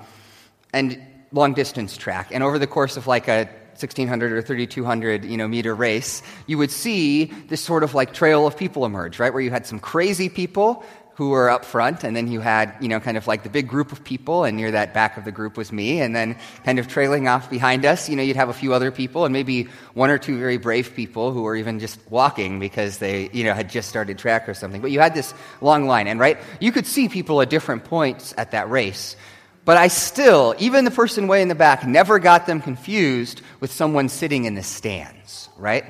and 0.73 1.01
long 1.33 1.55
distance 1.55 1.97
track. 1.97 2.29
And 2.33 2.43
over 2.43 2.59
the 2.59 2.67
course 2.67 2.97
of 2.97 3.07
like 3.07 3.29
a 3.29 3.49
1600 3.79 4.33
or 4.33 4.43
3200 4.43 5.25
you 5.25 5.37
know, 5.37 5.47
meter 5.47 5.75
race, 5.75 6.23
you 6.47 6.59
would 6.59 6.71
see 6.71 7.27
this 7.49 7.61
sort 7.61 7.83
of 7.83 7.95
like 7.95 8.15
trail 8.15 8.47
of 8.47 8.57
people 8.57 8.85
emerge, 8.85 9.19
right? 9.19 9.33
Where 9.33 9.43
you 9.43 9.51
had 9.51 9.67
some 9.67 9.79
crazy 9.79 10.29
people 10.29 10.85
who 11.17 11.31
were 11.31 11.49
up 11.49 11.65
front, 11.65 12.05
and 12.05 12.15
then 12.15 12.31
you 12.31 12.41
had, 12.41 12.75
you 12.79 12.89
know, 12.89 13.01
kind 13.01 13.17
of 13.17 13.27
like 13.27 13.43
the 13.43 13.49
big 13.49 13.67
group 13.67 13.91
of 13.91 14.05
people, 14.05 14.45
and 14.45 14.55
near 14.55 14.71
that 14.71 14.93
back 14.93 15.17
of 15.17 15.25
the 15.25 15.33
group 15.33 15.57
was 15.57 15.73
me, 15.73 16.01
and 16.03 16.15
then 16.15 16.37
kind 16.63 16.79
of 16.79 16.89
trailing 16.89 17.27
off 17.27 17.49
behind 17.49 17.87
us, 17.87 18.09
you 18.09 18.17
know, 18.17 18.23
you'd 18.23 18.37
have 18.37 18.51
a 18.51 18.55
few 18.55 18.75
other 18.75 18.91
people, 18.91 19.25
and 19.25 19.33
maybe 19.33 19.65
one 19.95 20.11
or 20.11 20.19
two 20.19 20.39
very 20.39 20.59
brave 20.59 20.95
people 20.95 21.33
who 21.33 21.43
were 21.43 21.57
even 21.57 21.81
just 21.81 21.99
walking 22.11 22.61
because 22.61 22.99
they, 22.99 23.31
you 23.33 23.45
know, 23.45 23.55
had 23.55 23.71
just 23.71 23.89
started 23.89 24.19
track 24.19 24.47
or 24.47 24.53
something. 24.53 24.83
But 24.83 24.91
you 24.91 25.01
had 25.01 25.15
this 25.15 25.33
long 25.63 25.87
line, 25.87 26.07
and 26.07 26.21
right, 26.21 26.37
you 26.61 26.71
could 26.71 26.87
see 26.87 27.09
people 27.09 27.41
at 27.41 27.49
different 27.49 27.85
points 27.85 28.35
at 28.37 28.51
that 28.51 28.69
race. 28.69 29.17
But 29.65 29.79
I 29.79 29.89
still, 29.89 30.55
even 30.59 30.85
the 30.85 30.91
person 30.91 31.29
way 31.29 31.41
in 31.41 31.49
the 31.49 31.55
back, 31.55 31.87
never 31.87 32.19
got 32.19 32.47
them 32.47 32.61
confused 32.61 33.41
with 33.59 33.73
someone 33.73 34.11
sitting 34.11 34.45
in 34.45 34.55
the 34.55 34.63
stands, 34.63 35.49
right? 35.57 35.85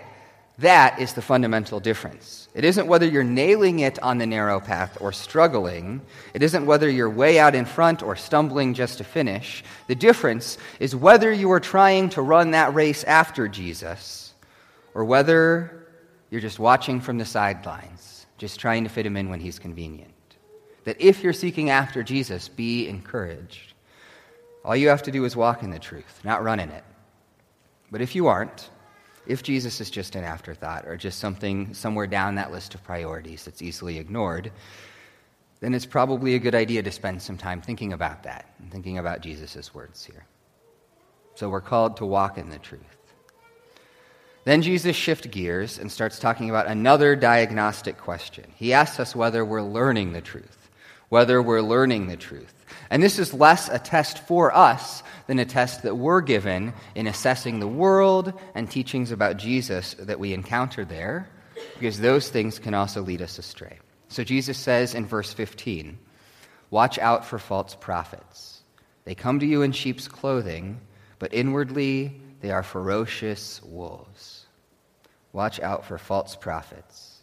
That 0.59 1.01
is 1.01 1.15
the 1.15 1.21
fundamental 1.21 1.81
difference. 1.81 2.46
It 2.57 2.65
isn't 2.65 2.87
whether 2.87 3.05
you're 3.05 3.23
nailing 3.23 3.81
it 3.81 4.03
on 4.03 4.17
the 4.17 4.25
narrow 4.25 4.61
path 4.61 4.97
or 4.99 5.13
struggling. 5.13 6.01
It 6.33 6.43
isn't 6.43 6.65
whether 6.65 6.89
you're 6.89 7.11
way 7.11 7.39
out 7.39 7.55
in 7.55 7.67
front 7.67 8.03
or 8.03 8.17
stumbling 8.17 8.73
just 8.73 8.97
to 8.97 9.05
finish. 9.05 9.63
The 9.89 9.95
difference 9.95 10.57
is 10.81 10.97
whether 10.97 11.31
you 11.31 11.53
are 11.53 11.61
trying 11.61 12.09
to 12.11 12.23
run 12.23 12.53
that 12.53 12.73
race 12.73 13.05
after 13.05 13.47
Jesus 13.47 14.33
or 14.95 15.05
whether 15.05 15.87
you're 16.31 16.41
just 16.41 16.59
watching 16.59 16.99
from 16.99 17.19
the 17.19 17.27
sidelines, 17.27 18.25
just 18.39 18.59
trying 18.59 18.85
to 18.85 18.91
fit 18.91 19.05
him 19.05 19.19
in 19.19 19.29
when 19.29 19.41
he's 19.41 19.59
convenient. 19.59 20.15
That 20.85 20.99
if 20.99 21.23
you're 21.23 21.35
seeking 21.35 21.69
after 21.69 22.03
Jesus, 22.03 22.49
be 22.49 22.89
encouraged. 22.89 23.75
All 24.65 24.75
you 24.75 24.89
have 24.89 25.03
to 25.03 25.13
do 25.13 25.27
is 25.27 25.37
walk 25.37 25.63
in 25.63 25.69
the 25.69 25.79
truth, 25.79 26.23
not 26.25 26.43
run 26.43 26.61
in 26.61 26.71
it. 26.71 26.85
But 27.91 28.01
if 28.01 28.15
you 28.15 28.29
aren't, 28.29 28.71
if 29.27 29.43
Jesus 29.43 29.81
is 29.81 29.91
just 29.91 30.15
an 30.17 30.25
afterthought 30.25 30.87
or 30.87 30.97
just 30.97 31.19
something 31.19 31.75
somewhere 31.75 32.07
down 32.07 32.35
that 32.37 32.53
list 32.53 32.75
of 32.75 32.85
priorities 32.85 33.45
that's 33.45 33.63
easily 33.63 33.99
ignored, 33.99 34.53
then 35.61 35.75
it's 35.75 35.87
probably 35.87 36.35
a 36.35 36.39
good 36.39 36.55
idea 36.55 36.83
to 36.83 36.91
spend 36.91 37.21
some 37.21 37.37
time 37.37 37.61
thinking 37.61 37.93
about 37.93 38.23
that 38.25 38.55
and 38.59 38.71
thinking 38.71 38.99
about 38.99 39.21
Jesus' 39.21 39.75
words 39.75 40.05
here. 40.05 40.27
So 41.35 41.49
we're 41.49 41.61
called 41.61 41.97
to 41.99 42.07
walk 42.07 42.39
in 42.39 42.51
the 42.51 42.59
truth. 42.59 42.83
Then 44.45 44.63
Jesus 44.63 44.95
shifts 44.95 45.27
gears 45.27 45.79
and 45.79 45.91
starts 45.91 46.19
talking 46.19 46.51
about 46.51 46.69
another 46.69 47.17
diagnostic 47.17 47.99
question. 47.99 48.45
He 48.55 48.73
asks 48.73 49.01
us 49.01 49.17
whether 49.17 49.45
we're 49.45 49.63
learning 49.63 50.13
the 50.13 50.21
truth, 50.21 50.66
whether 51.09 51.41
we're 51.41 51.61
learning 51.61 52.07
the 52.07 52.17
truth. 52.17 52.53
And 52.91 53.03
this 53.03 53.19
is 53.19 53.35
less 53.35 53.69
a 53.69 53.79
test 53.79 54.27
for 54.27 54.55
us 54.55 55.03
than 55.27 55.39
a 55.39 55.45
test 55.45 55.83
that 55.83 55.97
we're 55.97 56.21
given 56.21 56.73
in 56.95 57.07
assessing 57.07 57.59
the 57.59 57.69
world 57.69 58.33
and 58.55 58.71
teachings 58.71 59.11
about 59.11 59.37
Jesus 59.37 59.95
that 59.95 60.21
we 60.21 60.33
encounter 60.33 60.85
there, 60.85 61.29
because 61.79 61.99
those 62.01 62.29
things 62.29 62.59
can 62.59 62.75
also 62.75 63.03
lead 63.03 63.23
us 63.23 63.39
astray. 63.39 63.79
So 64.09 64.23
Jesus 64.25 64.59
says 64.59 64.95
in 64.95 65.07
verse 65.07 65.33
15, 65.33 65.99
Watch 66.71 66.99
out 66.99 67.25
for 67.25 67.39
false 67.39 67.75
prophets. 67.75 68.63
They 69.05 69.15
come 69.15 69.39
to 69.41 69.47
you 69.47 69.63
in 69.63 69.73
sheep's 69.73 70.09
clothing, 70.09 70.81
but 71.19 71.33
inwardly 71.33 72.21
they 72.41 72.51
are 72.51 72.63
ferocious 72.63 73.63
wolves. 73.63 74.47
Watch 75.33 75.61
out 75.61 75.85
for 75.85 75.99
false 75.99 76.35
prophets. 76.35 77.16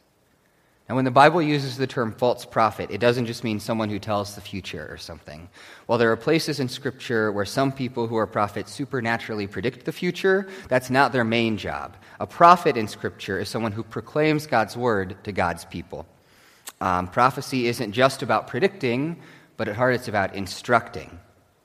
And 0.90 0.98
when 0.98 1.06
the 1.06 1.12
Bible 1.12 1.42
uses 1.42 1.78
the 1.78 1.88
term 1.88 2.12
false 2.12 2.44
prophet, 2.44 2.92
it 2.92 2.98
doesn't 2.98 3.26
just 3.26 3.44
mean 3.44 3.62
someone 3.62 3.90
who 3.90 4.00
tells 4.00 4.36
the 4.36 4.42
future 4.42 4.86
or 4.92 4.98
something. 4.98 5.48
While 5.86 5.98
there 5.98 6.12
are 6.12 6.18
places 6.18 6.60
in 6.60 6.68
Scripture 6.68 7.32
where 7.32 7.46
some 7.46 7.72
people 7.72 8.08
who 8.08 8.18
are 8.18 8.28
prophets 8.28 8.74
supernaturally 8.74 9.48
predict 9.48 9.86
the 9.86 9.94
future, 9.94 10.50
that's 10.68 10.90
not 10.90 11.14
their 11.14 11.24
main 11.24 11.58
job. 11.58 11.96
A 12.20 12.28
prophet 12.28 12.76
in 12.76 12.90
Scripture 12.90 13.40
is 13.40 13.48
someone 13.48 13.72
who 13.72 13.84
proclaims 13.84 14.46
God's 14.46 14.76
word 14.76 15.16
to 15.24 15.32
God's 15.32 15.64
people. 15.64 16.06
Um, 16.82 17.08
prophecy 17.08 17.68
isn't 17.68 17.94
just 17.94 18.22
about 18.22 18.48
predicting, 18.48 19.22
but 19.56 19.70
at 19.70 19.78
heart 19.78 19.96
it's 19.96 20.10
about 20.10 20.36
instructing. 20.36 21.18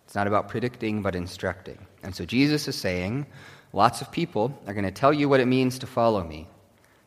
It's 0.06 0.14
not 0.14 0.28
about 0.28 0.48
predicting, 0.48 1.02
but 1.02 1.16
instructing. 1.16 1.78
And 2.04 2.14
so 2.14 2.24
Jesus 2.24 2.68
is 2.68 2.76
saying, 2.76 3.26
lots 3.72 4.00
of 4.00 4.12
people 4.12 4.56
are 4.68 4.74
going 4.74 4.84
to 4.84 4.92
tell 4.92 5.12
you 5.12 5.28
what 5.28 5.40
it 5.40 5.46
means 5.46 5.80
to 5.80 5.88
follow 5.88 6.22
me. 6.22 6.46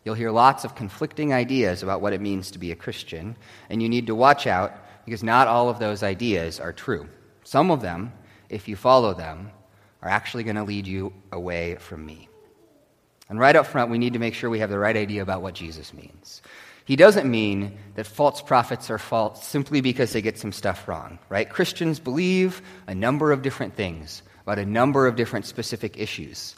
You'll 0.04 0.16
hear 0.16 0.32
lots 0.32 0.64
of 0.64 0.76
conflicting 0.76 1.34
ideas 1.34 1.84
about 1.84 2.02
what 2.02 2.14
it 2.14 2.22
means 2.22 2.52
to 2.52 2.60
be 2.60 2.72
a 2.72 2.76
Christian, 2.76 3.36
and 3.70 3.82
you 3.84 3.90
need 3.90 4.08
to 4.08 4.16
watch 4.16 4.48
out 4.48 4.74
because 5.06 5.24
not 5.24 5.48
all 5.48 5.70
of 5.70 5.80
those 5.80 6.04
ideas 6.04 6.60
are 6.60 6.74
true. 6.74 7.08
Some 7.44 7.72
of 7.72 7.82
them, 7.82 8.14
if 8.50 8.68
you 8.68 8.76
follow 8.76 9.14
them, 9.14 9.52
are 10.02 10.10
actually 10.10 10.44
going 10.44 10.56
to 10.56 10.64
lead 10.64 10.88
you 10.88 11.14
away 11.32 11.76
from 11.76 12.06
me. 12.06 12.28
And 13.30 13.40
right 13.40 13.56
up 13.56 13.68
front, 13.68 13.92
we 13.92 13.98
need 13.98 14.14
to 14.14 14.20
make 14.20 14.34
sure 14.34 14.50
we 14.50 14.60
have 14.60 14.70
the 14.70 14.80
right 14.80 14.98
idea 14.98 15.22
about 15.22 15.42
what 15.42 15.54
Jesus 15.54 15.94
means. 15.94 16.42
He 16.86 16.96
doesn't 16.96 17.30
mean 17.30 17.78
that 17.96 18.08
false 18.08 18.42
prophets 18.42 18.90
are 18.90 18.98
false 18.98 19.46
simply 19.46 19.82
because 19.82 20.12
they 20.12 20.22
get 20.22 20.38
some 20.38 20.52
stuff 20.52 20.88
wrong, 20.88 21.20
right? 21.30 21.50
Christians 21.50 22.00
believe 22.00 22.62
a 22.88 22.96
number 22.96 23.32
of 23.32 23.44
different 23.44 23.76
things 23.76 24.24
about 24.44 24.60
a 24.60 24.66
number 24.66 25.08
of 25.08 25.16
different 25.16 25.46
specific 25.46 25.98
issues. 25.98 26.56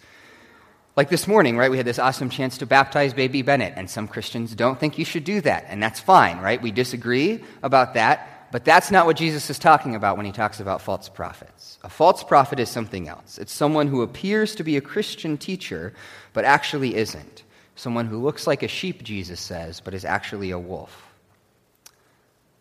Like 0.96 1.10
this 1.10 1.28
morning, 1.28 1.58
right, 1.58 1.72
we 1.72 1.78
had 1.78 1.88
this 1.88 1.98
awesome 1.98 2.30
chance 2.30 2.60
to 2.60 2.68
baptize 2.68 3.16
baby 3.16 3.42
Bennett, 3.42 3.74
and 3.76 3.90
some 3.90 4.08
Christians 4.08 4.54
don't 4.54 4.80
think 4.80 5.00
you 5.00 5.06
should 5.06 5.24
do 5.24 5.42
that, 5.42 5.66
and 5.68 5.82
that's 5.82 6.00
fine, 6.00 6.38
right? 6.38 6.62
We 6.62 6.70
disagree 6.70 7.44
about 7.64 7.96
that, 7.96 8.50
but 8.52 8.64
that's 8.64 8.92
not 8.92 9.08
what 9.08 9.18
Jesus 9.18 9.50
is 9.50 9.58
talking 9.58 9.96
about 9.96 10.18
when 10.18 10.28
he 10.28 10.32
talks 10.32 10.60
about 10.60 10.84
false 10.84 11.10
prophets. 11.10 11.80
A 11.84 11.90
false 11.90 12.24
prophet 12.24 12.60
is 12.60 12.70
something 12.70 13.08
else. 13.08 13.40
It's 13.40 13.52
someone 13.52 13.88
who 13.88 14.04
appears 14.04 14.54
to 14.54 14.64
be 14.64 14.78
a 14.78 14.82
Christian 14.82 15.36
teacher, 15.36 15.96
but 16.32 16.46
actually 16.46 16.94
isn't. 16.94 17.42
Someone 17.76 18.06
who 18.06 18.22
looks 18.22 18.46
like 18.46 18.62
a 18.62 18.68
sheep, 18.68 19.02
Jesus 19.02 19.40
says, 19.40 19.80
but 19.80 19.96
is 19.96 20.06
actually 20.06 20.52
a 20.52 20.60
wolf. 20.60 21.08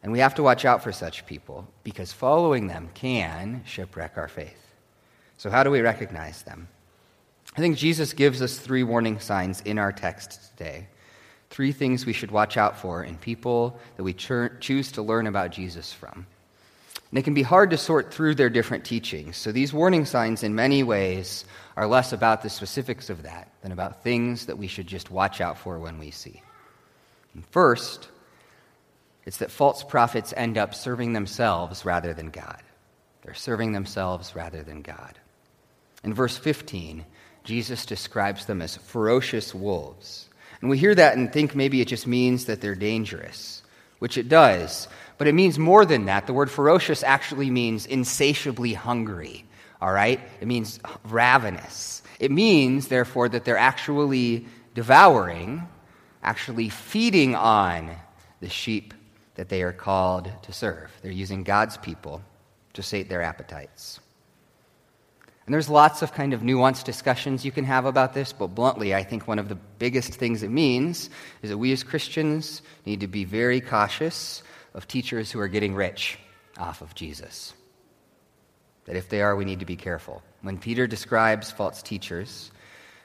And 0.02 0.10
we 0.10 0.20
have 0.20 0.36
to 0.36 0.42
watch 0.42 0.64
out 0.64 0.82
for 0.82 0.90
such 0.90 1.26
people 1.26 1.68
because 1.84 2.14
following 2.14 2.66
them 2.66 2.88
can 2.94 3.62
shipwreck 3.66 4.16
our 4.16 4.28
faith. 4.28 4.56
So, 5.36 5.50
how 5.50 5.62
do 5.64 5.70
we 5.70 5.82
recognize 5.82 6.42
them? 6.42 6.68
I 7.54 7.60
think 7.60 7.76
Jesus 7.76 8.14
gives 8.14 8.40
us 8.40 8.58
three 8.58 8.82
warning 8.82 9.20
signs 9.20 9.60
in 9.60 9.78
our 9.78 9.92
text 9.92 10.56
today. 10.56 10.88
Three 11.50 11.72
things 11.72 12.06
we 12.06 12.14
should 12.14 12.30
watch 12.30 12.56
out 12.56 12.78
for 12.78 13.04
in 13.04 13.18
people 13.18 13.78
that 13.96 14.02
we 14.02 14.14
choose 14.14 14.92
to 14.92 15.02
learn 15.02 15.26
about 15.26 15.50
Jesus 15.50 15.92
from. 15.92 16.26
And 17.10 17.18
it 17.18 17.24
can 17.24 17.34
be 17.34 17.42
hard 17.42 17.70
to 17.70 17.76
sort 17.76 18.14
through 18.14 18.36
their 18.36 18.48
different 18.48 18.86
teachings. 18.86 19.36
So 19.36 19.52
these 19.52 19.70
warning 19.70 20.06
signs, 20.06 20.42
in 20.42 20.54
many 20.54 20.82
ways, 20.82 21.44
are 21.76 21.86
less 21.86 22.14
about 22.14 22.42
the 22.42 22.48
specifics 22.48 23.10
of 23.10 23.24
that 23.24 23.52
than 23.60 23.70
about 23.70 24.02
things 24.02 24.46
that 24.46 24.56
we 24.56 24.66
should 24.66 24.86
just 24.86 25.10
watch 25.10 25.42
out 25.42 25.58
for 25.58 25.78
when 25.78 25.98
we 25.98 26.10
see. 26.10 26.40
And 27.34 27.44
first, 27.48 28.08
it's 29.26 29.36
that 29.38 29.50
false 29.50 29.84
prophets 29.84 30.32
end 30.34 30.56
up 30.56 30.74
serving 30.74 31.12
themselves 31.12 31.84
rather 31.84 32.14
than 32.14 32.30
God. 32.30 32.62
They're 33.22 33.34
serving 33.34 33.72
themselves 33.72 34.34
rather 34.34 34.62
than 34.62 34.80
God. 34.80 35.18
In 36.02 36.14
verse 36.14 36.38
15, 36.38 37.04
Jesus 37.44 37.86
describes 37.86 38.46
them 38.46 38.62
as 38.62 38.76
ferocious 38.76 39.54
wolves. 39.54 40.28
And 40.60 40.70
we 40.70 40.78
hear 40.78 40.94
that 40.94 41.16
and 41.16 41.32
think 41.32 41.54
maybe 41.54 41.80
it 41.80 41.88
just 41.88 42.06
means 42.06 42.44
that 42.44 42.60
they're 42.60 42.74
dangerous, 42.74 43.62
which 43.98 44.16
it 44.16 44.28
does. 44.28 44.86
But 45.18 45.26
it 45.26 45.34
means 45.34 45.58
more 45.58 45.84
than 45.84 46.06
that. 46.06 46.26
The 46.26 46.32
word 46.32 46.50
ferocious 46.50 47.02
actually 47.02 47.50
means 47.50 47.86
insatiably 47.86 48.72
hungry, 48.72 49.44
all 49.80 49.92
right? 49.92 50.20
It 50.40 50.46
means 50.46 50.80
ravenous. 51.04 52.02
It 52.20 52.30
means, 52.30 52.88
therefore, 52.88 53.28
that 53.28 53.44
they're 53.44 53.58
actually 53.58 54.46
devouring, 54.74 55.66
actually 56.22 56.68
feeding 56.68 57.34
on 57.34 57.90
the 58.40 58.48
sheep 58.48 58.94
that 59.34 59.48
they 59.48 59.62
are 59.62 59.72
called 59.72 60.30
to 60.42 60.52
serve. 60.52 60.90
They're 61.02 61.10
using 61.10 61.42
God's 61.42 61.76
people 61.76 62.22
to 62.74 62.82
sate 62.82 63.08
their 63.08 63.22
appetites. 63.22 63.98
And 65.44 65.52
there's 65.52 65.68
lots 65.68 66.02
of 66.02 66.12
kind 66.12 66.32
of 66.32 66.42
nuanced 66.42 66.84
discussions 66.84 67.44
you 67.44 67.50
can 67.50 67.64
have 67.64 67.84
about 67.84 68.14
this, 68.14 68.32
but 68.32 68.48
bluntly, 68.48 68.94
I 68.94 69.02
think 69.02 69.26
one 69.26 69.40
of 69.40 69.48
the 69.48 69.56
biggest 69.56 70.14
things 70.14 70.42
it 70.42 70.50
means 70.50 71.10
is 71.42 71.50
that 71.50 71.58
we 71.58 71.72
as 71.72 71.82
Christians 71.82 72.62
need 72.86 73.00
to 73.00 73.08
be 73.08 73.24
very 73.24 73.60
cautious 73.60 74.42
of 74.74 74.86
teachers 74.86 75.32
who 75.32 75.40
are 75.40 75.48
getting 75.48 75.74
rich 75.74 76.18
off 76.58 76.80
of 76.80 76.94
Jesus. 76.94 77.54
That 78.84 78.96
if 78.96 79.08
they 79.08 79.20
are, 79.20 79.34
we 79.34 79.44
need 79.44 79.60
to 79.60 79.66
be 79.66 79.76
careful. 79.76 80.22
When 80.42 80.58
Peter 80.58 80.86
describes 80.86 81.50
false 81.50 81.82
teachers, 81.82 82.50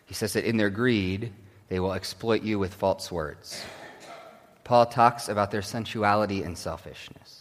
he 0.06 0.14
says 0.14 0.34
that 0.34 0.46
in 0.46 0.58
their 0.58 0.70
greed, 0.70 1.34
they 1.70 1.80
will 1.80 1.94
exploit 1.94 2.44
you 2.44 2.60
with 2.60 2.74
false 2.74 3.12
words. 3.12 3.64
Paul 4.64 4.86
talks 4.86 5.30
about 5.30 5.52
their 5.52 5.62
sensuality 5.62 6.44
and 6.44 6.58
selfishness. 6.58 7.37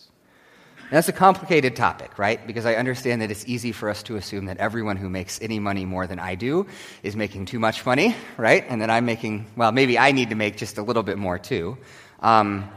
That's 0.89 1.09
a 1.09 1.13
complicated 1.13 1.75
topic, 1.75 2.17
right? 2.17 2.47
Because 2.47 2.65
I 2.65 2.75
understand 2.75 3.21
that 3.23 3.31
it's 3.33 3.45
easy 3.49 3.73
for 3.73 3.91
us 3.91 4.05
to 4.05 4.15
assume 4.15 4.47
that 4.47 4.59
everyone 4.59 4.97
who 4.97 5.09
makes 5.09 5.43
any 5.43 5.59
money 5.59 5.85
more 5.85 6.07
than 6.07 6.21
I 6.21 6.37
do 6.37 6.67
is 7.03 7.17
making 7.17 7.47
too 7.47 7.59
much 7.59 7.85
money, 7.85 8.15
right? 8.37 8.65
And 8.69 8.81
that 8.83 8.91
I'm 8.91 9.05
making, 9.05 9.47
well, 9.57 9.73
maybe 9.73 9.99
I 9.99 10.13
need 10.13 10.31
to 10.31 10.37
make 10.37 10.57
just 10.57 10.79
a 10.79 10.83
little 10.83 11.03
bit 11.03 11.19
more 11.19 11.41
too. 11.41 11.77
Um, 12.21 12.71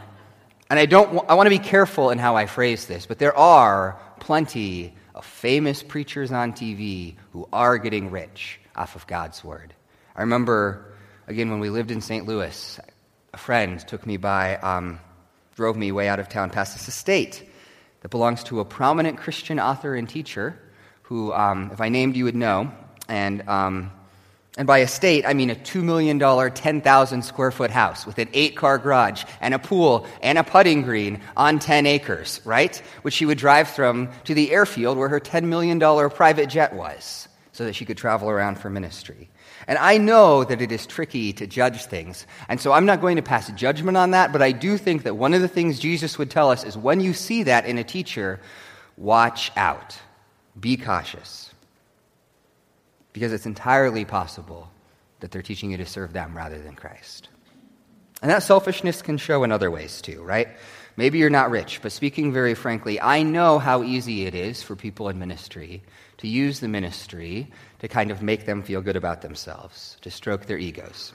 and 0.71 0.79
I 0.79 0.87
don't, 0.87 1.23
I 1.29 1.35
want 1.35 1.45
to 1.45 1.51
be 1.51 1.59
careful 1.59 2.09
in 2.09 2.17
how 2.17 2.35
I 2.35 2.47
phrase 2.47 2.87
this, 2.87 3.05
but 3.05 3.19
there 3.19 3.37
are 3.37 3.99
plenty 4.19 4.95
of 5.13 5.23
famous 5.23 5.83
preachers 5.83 6.31
on 6.31 6.53
TV 6.53 7.15
who 7.31 7.47
are 7.53 7.77
getting 7.77 8.09
rich 8.09 8.59
off 8.75 8.95
of 8.95 9.05
God's 9.05 9.43
word. 9.43 9.75
I 10.15 10.21
remember, 10.21 10.93
again, 11.27 11.51
when 11.51 11.59
we 11.59 11.69
lived 11.69 11.91
in 11.91 12.01
St. 12.01 12.25
Louis, 12.25 12.79
a 13.33 13.37
friend 13.37 13.79
took 13.87 14.07
me 14.07 14.17
by, 14.17 14.57
um, 14.57 14.99
drove 15.55 15.77
me 15.77 15.91
way 15.91 16.07
out 16.07 16.19
of 16.19 16.27
town 16.27 16.49
past 16.49 16.73
this 16.73 16.87
estate 16.87 17.45
that 18.01 18.09
belongs 18.09 18.43
to 18.45 18.59
a 18.59 18.65
prominent 18.65 19.17
Christian 19.17 19.59
author 19.59 19.95
and 19.95 20.07
teacher 20.07 20.57
who, 21.03 21.33
um, 21.33 21.71
if 21.73 21.81
I 21.81 21.89
named, 21.89 22.15
you 22.15 22.25
would 22.25 22.35
know. 22.35 22.71
And, 23.07 23.47
um, 23.49 23.91
and 24.57 24.67
by 24.67 24.81
estate, 24.81 25.25
I 25.25 25.33
mean 25.33 25.49
a 25.49 25.55
$2 25.55 25.81
million, 25.83 26.19
10,000 26.19 27.21
square 27.23 27.51
foot 27.51 27.71
house 27.71 28.05
with 28.05 28.19
an 28.19 28.29
eight 28.33 28.55
car 28.55 28.77
garage 28.77 29.23
and 29.41 29.53
a 29.53 29.59
pool 29.59 30.05
and 30.21 30.37
a 30.37 30.43
putting 30.43 30.81
green 30.83 31.21
on 31.35 31.59
10 31.59 31.85
acres, 31.85 32.41
right? 32.45 32.77
Which 33.01 33.15
she 33.15 33.25
would 33.25 33.37
drive 33.37 33.69
from 33.69 34.09
to 34.25 34.33
the 34.33 34.51
airfield 34.51 34.97
where 34.97 35.09
her 35.09 35.19
$10 35.19 35.45
million 35.45 35.79
private 36.09 36.47
jet 36.49 36.73
was. 36.73 37.27
so 37.51 37.65
that 37.65 37.73
she 37.73 37.83
could 37.83 37.97
travel 37.97 38.29
around 38.29 38.57
for 38.59 38.69
ministry. 38.69 39.29
And 39.67 39.77
I 39.77 39.97
know 39.97 40.43
that 40.43 40.61
it 40.61 40.71
is 40.71 40.85
tricky 40.85 41.33
to 41.33 41.47
judge 41.47 41.85
things. 41.85 42.25
And 42.47 42.59
so 42.59 42.71
I'm 42.71 42.85
not 42.85 43.01
going 43.01 43.15
to 43.17 43.21
pass 43.21 43.51
judgment 43.51 43.97
on 43.97 44.11
that, 44.11 44.31
but 44.31 44.41
I 44.41 44.51
do 44.51 44.77
think 44.77 45.03
that 45.03 45.17
one 45.17 45.33
of 45.33 45.41
the 45.41 45.47
things 45.47 45.79
Jesus 45.79 46.17
would 46.17 46.31
tell 46.31 46.49
us 46.51 46.63
is 46.63 46.77
when 46.77 46.99
you 46.99 47.13
see 47.13 47.43
that 47.43 47.65
in 47.65 47.77
a 47.77 47.83
teacher, 47.83 48.39
watch 48.97 49.51
out. 49.55 49.97
Be 50.59 50.77
cautious. 50.77 51.51
Because 53.13 53.33
it's 53.33 53.45
entirely 53.45 54.05
possible 54.05 54.69
that 55.19 55.31
they're 55.31 55.41
teaching 55.41 55.71
you 55.71 55.77
to 55.77 55.85
serve 55.85 56.13
them 56.13 56.35
rather 56.35 56.59
than 56.59 56.75
Christ. 56.75 57.29
And 58.21 58.29
that 58.29 58.43
selfishness 58.43 59.01
can 59.01 59.17
show 59.17 59.43
in 59.43 59.51
other 59.51 59.71
ways 59.71 60.01
too, 60.01 60.21
right? 60.21 60.49
Maybe 60.97 61.19
you're 61.19 61.29
not 61.29 61.51
rich, 61.51 61.81
but 61.81 61.93
speaking 61.93 62.33
very 62.33 62.53
frankly, 62.53 62.99
I 62.99 63.23
know 63.23 63.57
how 63.59 63.83
easy 63.83 64.25
it 64.25 64.35
is 64.35 64.61
for 64.61 64.75
people 64.75 65.07
in 65.07 65.17
ministry 65.17 65.81
to 66.17 66.27
use 66.27 66.59
the 66.59 66.67
ministry 66.67 67.49
to 67.79 67.87
kind 67.87 68.11
of 68.11 68.21
make 68.21 68.45
them 68.45 68.61
feel 68.61 68.81
good 68.81 68.95
about 68.95 69.21
themselves, 69.21 69.97
to 70.01 70.11
stroke 70.11 70.45
their 70.45 70.57
egos. 70.57 71.13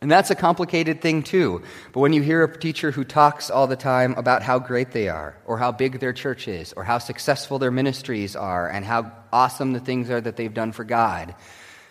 And 0.00 0.10
that's 0.10 0.30
a 0.32 0.34
complicated 0.34 1.00
thing, 1.00 1.22
too. 1.22 1.62
But 1.92 2.00
when 2.00 2.12
you 2.12 2.22
hear 2.22 2.42
a 2.42 2.58
teacher 2.58 2.90
who 2.90 3.04
talks 3.04 3.50
all 3.50 3.68
the 3.68 3.76
time 3.76 4.14
about 4.14 4.42
how 4.42 4.58
great 4.58 4.90
they 4.90 5.08
are, 5.08 5.36
or 5.46 5.58
how 5.58 5.70
big 5.70 6.00
their 6.00 6.12
church 6.12 6.48
is, 6.48 6.72
or 6.72 6.82
how 6.82 6.98
successful 6.98 7.60
their 7.60 7.70
ministries 7.70 8.34
are, 8.34 8.68
and 8.68 8.84
how 8.84 9.12
awesome 9.32 9.72
the 9.72 9.80
things 9.80 10.10
are 10.10 10.20
that 10.20 10.36
they've 10.36 10.52
done 10.52 10.72
for 10.72 10.82
God, 10.82 11.36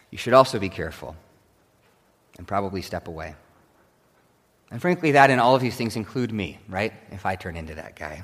you 0.09 0.17
should 0.17 0.33
also 0.33 0.59
be 0.59 0.67
careful 0.67 1.15
and 2.37 2.45
probably 2.45 2.81
step 2.81 3.07
away. 3.07 3.33
And 4.71 4.81
frankly, 4.81 5.11
that 5.11 5.29
and 5.29 5.39
all 5.39 5.55
of 5.55 5.61
these 5.61 5.77
things 5.77 5.95
include 5.95 6.33
me, 6.33 6.59
right? 6.67 6.91
If 7.11 7.25
I 7.25 7.35
turn 7.35 7.55
into 7.55 7.75
that 7.75 7.95
guy. 7.95 8.23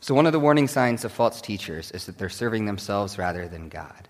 So, 0.00 0.14
one 0.14 0.26
of 0.26 0.32
the 0.32 0.40
warning 0.40 0.68
signs 0.68 1.04
of 1.04 1.12
false 1.12 1.40
teachers 1.40 1.90
is 1.90 2.06
that 2.06 2.16
they're 2.16 2.28
serving 2.28 2.64
themselves 2.64 3.18
rather 3.18 3.46
than 3.48 3.68
God. 3.68 4.08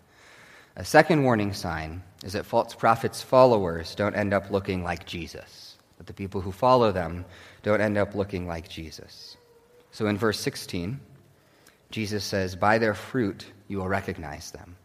A 0.78 0.84
second 0.84 1.24
warning 1.24 1.54
sign 1.54 2.02
is 2.22 2.34
that 2.34 2.44
false 2.44 2.74
prophets' 2.74 3.22
followers 3.22 3.94
don't 3.94 4.14
end 4.14 4.34
up 4.34 4.50
looking 4.50 4.84
like 4.84 5.06
Jesus, 5.06 5.76
but 5.96 6.06
the 6.06 6.12
people 6.12 6.42
who 6.42 6.52
follow 6.52 6.92
them 6.92 7.24
don't 7.62 7.80
end 7.80 7.96
up 7.96 8.14
looking 8.14 8.46
like 8.46 8.68
Jesus. 8.68 9.38
So 9.90 10.06
in 10.06 10.18
verse 10.18 10.38
16, 10.38 11.00
Jesus 11.90 12.24
says, 12.24 12.56
By 12.56 12.76
their 12.76 12.92
fruit 12.92 13.46
you 13.68 13.78
will 13.78 13.88
recognize 13.88 14.50
them. 14.50 14.76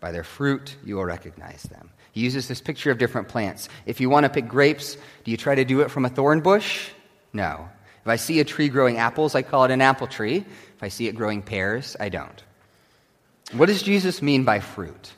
By 0.00 0.10
their 0.10 0.24
fruit 0.24 0.74
you 0.82 0.96
will 0.96 1.04
recognize 1.04 1.64
them. 1.64 1.90
He 2.12 2.22
uses 2.22 2.48
this 2.48 2.62
picture 2.62 2.90
of 2.90 2.96
different 2.96 3.28
plants. 3.28 3.68
If 3.84 4.00
you 4.00 4.08
want 4.08 4.24
to 4.24 4.30
pick 4.30 4.48
grapes, 4.48 4.96
do 5.24 5.30
you 5.30 5.36
try 5.36 5.54
to 5.54 5.66
do 5.66 5.82
it 5.82 5.90
from 5.90 6.06
a 6.06 6.08
thorn 6.08 6.40
bush? 6.40 6.88
No. 7.34 7.68
If 8.00 8.08
I 8.08 8.16
see 8.16 8.40
a 8.40 8.44
tree 8.44 8.70
growing 8.70 8.96
apples, 8.96 9.34
I 9.34 9.42
call 9.42 9.64
it 9.64 9.70
an 9.70 9.82
apple 9.82 10.06
tree. 10.06 10.36
If 10.38 10.82
I 10.82 10.88
see 10.88 11.08
it 11.08 11.14
growing 11.14 11.42
pears, 11.42 11.94
I 12.00 12.08
don't. 12.08 12.42
What 13.52 13.66
does 13.66 13.82
Jesus 13.82 14.22
mean 14.22 14.44
by 14.44 14.60
fruit? 14.60 15.12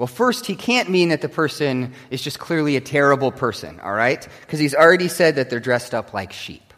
Well, 0.00 0.06
first, 0.06 0.46
he 0.46 0.54
can't 0.54 0.88
mean 0.88 1.10
that 1.10 1.20
the 1.20 1.28
person 1.28 1.92
is 2.10 2.22
just 2.22 2.38
clearly 2.38 2.74
a 2.76 2.80
terrible 2.80 3.30
person, 3.30 3.78
all 3.80 3.92
right? 3.92 4.26
Because 4.40 4.58
he's 4.58 4.74
already 4.74 5.08
said 5.08 5.36
that 5.36 5.50
they're 5.50 5.60
dressed 5.60 5.92
up 5.92 6.14
like 6.14 6.32
sheep. 6.32 6.72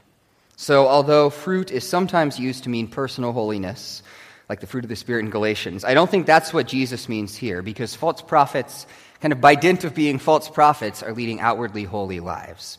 So, 0.56 0.88
although 0.88 1.30
fruit 1.30 1.70
is 1.70 1.88
sometimes 1.88 2.40
used 2.40 2.64
to 2.64 2.68
mean 2.68 2.88
personal 2.88 3.30
holiness, 3.30 4.02
like 4.48 4.58
the 4.58 4.66
fruit 4.66 4.84
of 4.84 4.88
the 4.88 4.96
Spirit 4.96 5.24
in 5.24 5.30
Galatians, 5.30 5.84
I 5.84 5.94
don't 5.94 6.10
think 6.10 6.26
that's 6.26 6.52
what 6.52 6.66
Jesus 6.66 7.08
means 7.08 7.36
here, 7.36 7.62
because 7.62 7.94
false 7.94 8.20
prophets, 8.22 8.88
kind 9.20 9.30
of 9.30 9.40
by 9.40 9.54
dint 9.54 9.84
of 9.84 9.94
being 9.94 10.18
false 10.18 10.48
prophets, 10.48 11.00
are 11.00 11.12
leading 11.12 11.38
outwardly 11.38 11.84
holy 11.84 12.18
lives. 12.18 12.76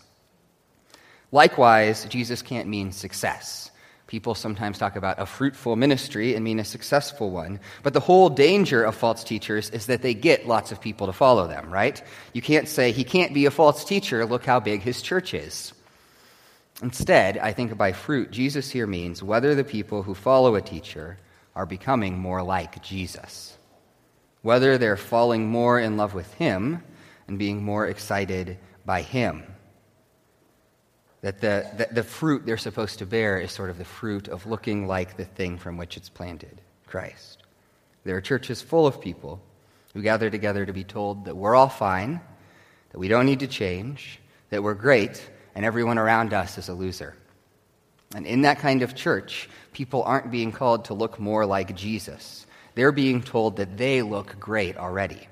Likewise, 1.32 2.04
Jesus 2.10 2.42
can't 2.42 2.68
mean 2.68 2.92
success. 2.92 3.72
People 4.08 4.36
sometimes 4.36 4.78
talk 4.78 4.96
about 4.96 5.20
a 5.20 5.26
fruitful 5.26 5.76
ministry 5.76 6.36
and 6.36 6.44
mean 6.44 6.60
a 6.60 6.66
successful 6.66 7.32
one. 7.32 7.60
But 7.84 7.94
the 7.94 8.02
whole 8.02 8.30
danger 8.30 8.84
of 8.84 8.96
false 8.96 9.24
teachers 9.24 9.70
is 9.70 9.86
that 9.86 10.02
they 10.02 10.14
get 10.14 10.48
lots 10.48 10.72
of 10.72 10.82
people 10.82 11.08
to 11.08 11.14
follow 11.14 11.48
them, 11.48 11.72
right? 11.72 12.02
You 12.34 12.42
can't 12.42 12.68
say, 12.68 12.92
he 12.92 13.06
can't 13.06 13.34
be 13.34 13.46
a 13.46 13.52
false 13.52 13.86
teacher, 13.86 14.26
look 14.26 14.46
how 14.46 14.60
big 14.60 14.82
his 14.82 15.02
church 15.02 15.34
is. 15.34 15.74
Instead, 16.82 17.38
I 17.38 17.54
think 17.54 17.78
by 17.78 17.94
fruit, 17.94 18.32
Jesus 18.32 18.70
here 18.70 18.88
means 18.88 19.24
whether 19.24 19.56
the 19.56 19.64
people 19.64 20.04
who 20.04 20.16
follow 20.16 20.56
a 20.56 20.62
teacher 20.62 21.18
are 21.56 21.66
becoming 21.66 22.18
more 22.18 22.44
like 22.44 22.84
Jesus, 22.84 23.56
whether 24.42 24.78
they're 24.78 24.98
falling 24.98 25.48
more 25.48 25.80
in 25.80 25.96
love 25.98 26.14
with 26.14 26.34
him 26.34 26.84
and 27.28 27.40
being 27.40 27.64
more 27.64 27.88
excited 27.88 28.58
by 28.86 29.02
him 29.02 29.44
that 31.24 31.40
the, 31.40 31.66
the, 31.78 31.94
the, 31.94 32.04
fruit 32.04 32.46
they're 32.46 32.58
supposed 32.58 33.00
to 33.00 33.06
bear 33.06 33.40
is 33.40 33.50
sort 33.50 33.70
of 33.70 33.78
the 33.78 33.86
fruit 33.86 34.28
of 34.28 34.46
looking 34.46 34.88
like 34.88 35.16
the 35.16 35.24
thing 35.24 35.58
from 35.58 35.78
which 35.78 35.96
it's 35.96 36.10
planted 36.10 36.62
Christ. 36.86 37.42
There 38.04 38.18
are 38.18 38.22
churches 38.22 38.62
full 38.62 38.86
of 38.86 39.00
people 39.00 39.42
who 39.94 40.02
gather 40.02 40.30
together 40.30 40.66
to 40.66 40.74
be 40.74 40.84
told 40.84 41.24
that 41.26 41.38
we're 41.38 41.56
all 41.56 41.70
fine, 41.70 42.20
that 42.92 43.00
we 43.00 43.08
don't 43.08 43.26
need 43.26 43.40
to 43.40 43.48
change, 43.48 44.20
that 44.50 44.62
we're 44.62 44.74
great, 44.74 45.26
and 45.56 45.64
everyone 45.64 45.98
around 45.98 46.34
us 46.34 46.58
is 46.58 46.68
a 46.68 46.74
loser. 46.74 47.16
And 48.14 48.26
in 48.26 48.42
that 48.42 48.60
kind 48.60 48.82
of 48.82 48.94
church, 48.94 49.50
people 49.72 50.04
aren't 50.04 50.30
being 50.30 50.52
called 50.52 50.86
to 50.86 50.94
look 50.94 51.22
more 51.22 51.46
like 51.46 51.74
Jesus. 51.74 52.46
They're 52.76 52.92
being 52.92 53.22
told 53.22 53.56
that 53.56 53.78
they 53.78 54.02
look 54.02 54.38
great 54.42 54.76
already. 54.76 55.30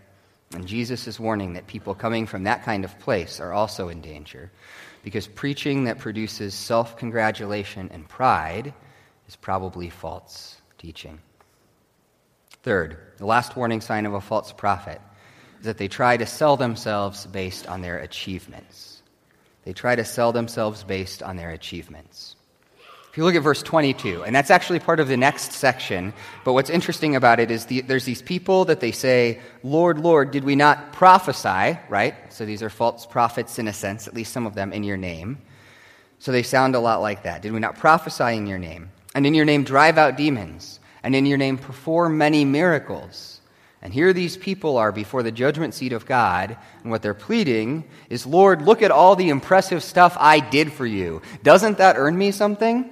And 0.53 0.65
Jesus 0.65 1.05
is 1.07 1.19
warning 1.19 1.53
that 1.53 1.67
people 1.67 1.93
coming 1.95 2.27
from 2.27 2.45
that 2.45 2.63
kind 2.63 2.85
of 2.85 2.97
place 2.99 3.41
are 3.41 3.51
also 3.51 3.89
in 3.89 3.99
danger 3.99 4.51
because 5.03 5.27
preaching 5.27 5.85
that 5.85 5.99
produces 5.99 6.53
self 6.53 6.97
congratulation 6.97 7.89
and 7.91 8.07
pride 8.07 8.73
is 9.27 9.35
probably 9.35 9.89
false 9.89 10.61
teaching. 10.77 11.19
Third, 12.63 12.97
the 13.17 13.25
last 13.25 13.55
warning 13.55 13.81
sign 13.81 14.05
of 14.05 14.13
a 14.13 14.21
false 14.21 14.51
prophet 14.51 15.01
is 15.59 15.65
that 15.65 15.77
they 15.77 15.87
try 15.87 16.17
to 16.17 16.25
sell 16.25 16.57
themselves 16.57 17.25
based 17.25 17.67
on 17.67 17.81
their 17.81 17.97
achievements. 17.99 19.01
They 19.63 19.73
try 19.73 19.95
to 19.95 20.05
sell 20.05 20.31
themselves 20.31 20.83
based 20.83 21.21
on 21.23 21.37
their 21.37 21.51
achievements. 21.51 22.35
If 23.11 23.17
you 23.17 23.25
look 23.25 23.35
at 23.35 23.43
verse 23.43 23.61
22, 23.61 24.23
and 24.23 24.33
that's 24.33 24.49
actually 24.49 24.79
part 24.79 25.01
of 25.01 25.09
the 25.09 25.17
next 25.17 25.51
section, 25.51 26.13
but 26.45 26.53
what's 26.53 26.69
interesting 26.69 27.17
about 27.17 27.41
it 27.41 27.51
is 27.51 27.65
the, 27.65 27.81
there's 27.81 28.05
these 28.05 28.21
people 28.21 28.63
that 28.65 28.79
they 28.79 28.93
say, 28.93 29.41
Lord, 29.63 29.99
Lord, 29.99 30.31
did 30.31 30.45
we 30.45 30.55
not 30.55 30.93
prophesy, 30.93 31.77
right? 31.89 32.15
So 32.29 32.45
these 32.45 32.63
are 32.63 32.69
false 32.69 33.05
prophets 33.05 33.59
in 33.59 33.67
a 33.67 33.73
sense, 33.73 34.07
at 34.07 34.13
least 34.13 34.31
some 34.31 34.45
of 34.45 34.55
them 34.55 34.71
in 34.71 34.85
your 34.85 34.95
name. 34.95 35.39
So 36.19 36.31
they 36.31 36.41
sound 36.41 36.73
a 36.73 36.79
lot 36.79 37.01
like 37.01 37.23
that. 37.23 37.41
Did 37.41 37.51
we 37.51 37.59
not 37.59 37.77
prophesy 37.77 38.37
in 38.37 38.47
your 38.47 38.59
name? 38.59 38.89
And 39.13 39.25
in 39.25 39.33
your 39.33 39.43
name 39.43 39.65
drive 39.65 39.97
out 39.97 40.15
demons? 40.15 40.79
And 41.03 41.13
in 41.13 41.25
your 41.25 41.37
name 41.37 41.57
perform 41.57 42.17
many 42.17 42.45
miracles? 42.45 43.41
And 43.81 43.93
here 43.93 44.13
these 44.13 44.37
people 44.37 44.77
are 44.77 44.93
before 44.93 45.21
the 45.21 45.33
judgment 45.33 45.73
seat 45.73 45.91
of 45.91 46.05
God, 46.05 46.55
and 46.83 46.91
what 46.91 47.01
they're 47.01 47.13
pleading 47.13 47.83
is, 48.09 48.25
Lord, 48.25 48.61
look 48.61 48.81
at 48.81 48.91
all 48.91 49.17
the 49.17 49.27
impressive 49.27 49.83
stuff 49.83 50.15
I 50.17 50.39
did 50.39 50.71
for 50.71 50.85
you. 50.85 51.21
Doesn't 51.43 51.79
that 51.79 51.97
earn 51.97 52.17
me 52.17 52.31
something? 52.31 52.89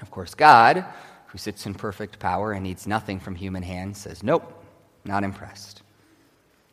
Of 0.00 0.10
course, 0.10 0.34
God, 0.34 0.84
who 1.26 1.38
sits 1.38 1.66
in 1.66 1.74
perfect 1.74 2.18
power 2.18 2.52
and 2.52 2.62
needs 2.62 2.86
nothing 2.86 3.20
from 3.20 3.34
human 3.34 3.62
hands, 3.62 3.98
says, 3.98 4.22
Nope, 4.22 4.64
not 5.04 5.24
impressed. 5.24 5.82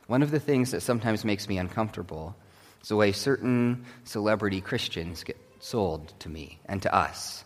One 0.08 0.24
of 0.24 0.32
the 0.32 0.40
things 0.40 0.72
that 0.72 0.82
sometimes 0.82 1.24
makes 1.24 1.48
me 1.48 1.58
uncomfortable 1.58 2.36
is 2.82 2.90
the 2.90 2.96
way 2.96 3.12
certain 3.12 3.86
celebrity 4.04 4.62
Christians 4.62 5.24
get 5.24 5.38
sold 5.60 6.14
to 6.20 6.30
me 6.30 6.60
and 6.66 6.82
to 6.82 6.94
us. 6.94 7.44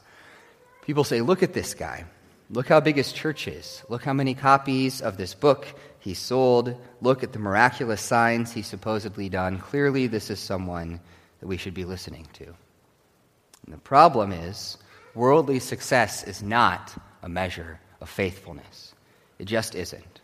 People 0.81 1.03
say, 1.03 1.21
Look 1.21 1.43
at 1.43 1.53
this 1.53 1.73
guy. 1.73 2.05
Look 2.49 2.67
how 2.67 2.79
big 2.79 2.97
his 2.97 3.11
church 3.11 3.47
is. 3.47 3.83
Look 3.89 4.03
how 4.03 4.13
many 4.13 4.35
copies 4.35 5.01
of 5.01 5.17
this 5.17 5.33
book 5.33 5.65
he 5.99 6.13
sold. 6.13 6.79
Look 7.01 7.23
at 7.23 7.33
the 7.33 7.39
miraculous 7.39 8.01
signs 8.01 8.51
he's 8.51 8.67
supposedly 8.67 9.29
done. 9.29 9.57
Clearly, 9.57 10.07
this 10.07 10.29
is 10.29 10.39
someone 10.39 10.99
that 11.39 11.47
we 11.47 11.57
should 11.57 11.73
be 11.73 11.85
listening 11.85 12.27
to. 12.33 12.45
And 12.45 13.73
the 13.73 13.79
problem 13.79 14.31
is, 14.31 14.77
Worldly 15.15 15.59
success 15.59 16.23
is 16.23 16.43
not 16.43 16.93
a 17.23 17.29
measure 17.29 17.79
of 18.01 18.09
faithfulness. 18.09 18.93
It 19.39 19.45
just 19.45 19.73
isn't. 19.73 20.21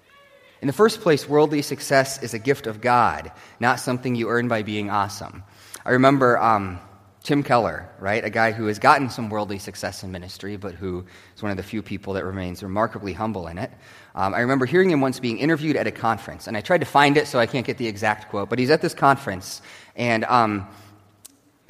In 0.62 0.68
the 0.68 0.74
first 0.74 1.02
place, 1.02 1.28
worldly 1.28 1.64
success 1.64 2.22
is 2.22 2.36
a 2.36 2.40
gift 2.40 2.68
of 2.68 2.82
God, 2.82 3.32
not 3.60 3.80
something 3.80 4.16
you 4.16 4.30
earn 4.30 4.48
by 4.48 4.62
being 4.62 4.92
awesome. 4.92 5.44
I 5.84 5.92
remember 5.92 6.38
um, 6.38 6.80
Tim 7.24 7.42
Keller, 7.42 7.90
right? 8.00 8.24
A 8.24 8.30
guy 8.30 8.52
who 8.52 8.68
has 8.68 8.78
gotten 8.80 9.10
some 9.10 9.30
worldly 9.30 9.60
success 9.60 10.04
in 10.04 10.12
ministry, 10.12 10.58
but 10.58 10.76
who 10.76 11.06
is 11.36 11.42
one 11.42 11.52
of 11.52 11.58
the 11.58 11.64
few 11.64 11.82
people 11.82 12.14
that 12.14 12.26
remains 12.26 12.62
remarkably 12.62 13.14
humble 13.14 13.48
in 13.48 13.58
it. 13.58 13.72
Um, 14.14 14.34
I 14.34 14.42
remember 14.42 14.66
hearing 14.66 14.92
him 14.92 15.02
once 15.02 15.20
being 15.20 15.40
interviewed 15.40 15.78
at 15.78 15.88
a 15.88 15.92
conference, 15.92 16.48
and 16.48 16.58
I 16.58 16.62
tried 16.62 16.80
to 16.80 16.86
find 16.86 17.18
it 17.18 17.28
so 17.28 17.40
I 17.40 17.46
can't 17.46 17.66
get 17.66 17.78
the 17.78 17.88
exact 17.88 18.30
quote, 18.30 18.50
but 18.50 18.60
he's 18.60 18.70
at 18.70 18.82
this 18.82 18.94
conference, 18.94 19.62
and 19.96 20.26
um, 20.26 20.68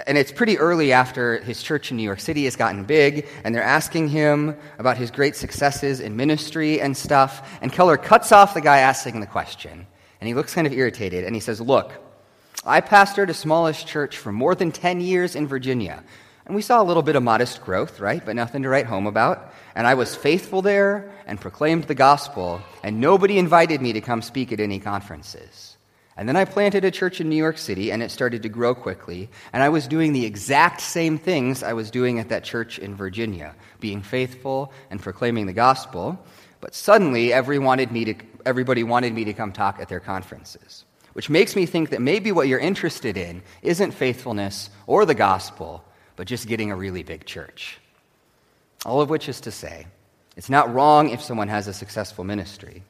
and 0.08 0.18
it's 0.18 0.32
pretty 0.32 0.58
early 0.58 0.92
after 0.92 1.40
his 1.40 1.62
church 1.62 1.92
in 1.92 1.98
New 1.98 2.04
York 2.04 2.20
City 2.20 2.46
has 2.46 2.56
gotten 2.56 2.84
big, 2.84 3.28
and 3.44 3.54
they're 3.54 3.64
asking 3.64 4.10
him 4.10 4.56
about 4.78 4.98
his 4.98 5.12
great 5.12 5.36
successes 5.36 6.00
in 6.00 6.16
ministry 6.16 6.82
and 6.82 6.96
stuff. 6.96 7.58
And 7.62 7.72
Keller 7.72 7.98
cuts 7.98 8.32
off 8.32 8.54
the 8.54 8.62
guy 8.62 8.80
asking 8.80 9.20
the 9.20 9.28
question, 9.28 9.88
and 10.20 10.28
he 10.28 10.34
looks 10.34 10.54
kind 10.54 10.68
of 10.68 10.74
irritated, 10.74 11.24
and 11.24 11.36
he 11.36 11.42
says, 11.42 11.62
Look, 11.62 11.92
I 12.66 12.82
pastored 12.82 13.30
a 13.30 13.34
smallish 13.34 13.86
church 13.86 14.18
for 14.18 14.32
more 14.32 14.56
than 14.56 14.72
10 14.72 15.02
years 15.02 15.36
in 15.36 15.48
Virginia, 15.48 16.04
and 16.46 16.56
we 16.56 16.62
saw 16.62 16.82
a 16.82 16.84
little 16.84 17.04
bit 17.04 17.16
of 17.16 17.24
modest 17.24 17.64
growth, 17.64 18.00
right? 18.00 18.24
But 18.26 18.36
nothing 18.36 18.64
to 18.64 18.70
write 18.70 18.86
home 18.86 19.08
about. 19.08 19.54
And 19.76 19.88
I 19.88 19.94
was 19.94 20.16
faithful 20.16 20.62
there 20.62 21.12
and 21.26 21.40
proclaimed 21.40 21.86
the 21.86 21.96
gospel, 21.96 22.62
and 22.84 23.00
nobody 23.00 23.38
invited 23.38 23.82
me 23.82 23.94
to 23.94 24.02
come 24.02 24.22
speak 24.22 24.52
at 24.52 24.60
any 24.60 24.80
conferences. 24.80 25.71
And 26.22 26.30
then 26.30 26.38
I 26.38 26.46
planted 26.46 26.86
a 26.86 26.92
church 26.92 27.20
in 27.20 27.30
New 27.30 27.36
York 27.36 27.58
City, 27.58 27.92
and 27.92 28.04
it 28.04 28.12
started 28.12 28.44
to 28.44 28.50
grow 28.50 28.76
quickly. 28.76 29.28
And 29.54 29.64
I 29.64 29.70
was 29.70 29.88
doing 29.88 30.14
the 30.14 30.24
exact 30.24 30.80
same 30.80 31.18
things 31.18 31.64
I 31.64 31.74
was 31.74 31.90
doing 31.90 32.20
at 32.20 32.30
that 32.30 32.44
church 32.44 32.78
in 32.78 32.94
Virginia, 32.94 33.56
being 33.80 34.04
faithful 34.04 34.72
and 34.92 35.02
proclaiming 35.02 35.48
the 35.48 35.54
gospel. 35.54 36.24
But 36.60 36.76
suddenly, 36.76 37.34
wanted 37.34 37.90
to, 37.90 38.16
everybody 38.46 38.84
wanted 38.84 39.16
me 39.16 39.26
to 39.26 39.34
come 39.34 39.52
talk 39.52 39.80
at 39.80 39.90
their 39.90 40.00
conferences, 40.00 40.86
which 41.14 41.28
makes 41.28 41.56
me 41.56 41.66
think 41.66 41.90
that 41.90 42.04
maybe 42.04 42.32
what 42.32 42.48
you're 42.48 42.60
interested 42.60 43.18
in 43.18 43.42
isn't 43.64 43.94
faithfulness 43.94 44.70
or 44.86 45.08
the 45.08 45.16
gospel, 45.16 45.84
but 46.18 46.28
just 46.28 46.48
getting 46.48 46.70
a 46.70 46.76
really 46.76 47.02
big 47.02 47.26
church. 47.26 47.80
All 48.86 49.02
of 49.02 49.10
which 49.10 49.28
is 49.28 49.42
to 49.42 49.52
say, 49.52 49.88
it's 50.38 50.52
not 50.52 50.72
wrong 50.72 51.10
if 51.10 51.24
someone 51.24 51.48
has 51.48 51.68
a 51.68 51.74
successful 51.74 52.24
ministry, 52.24 52.84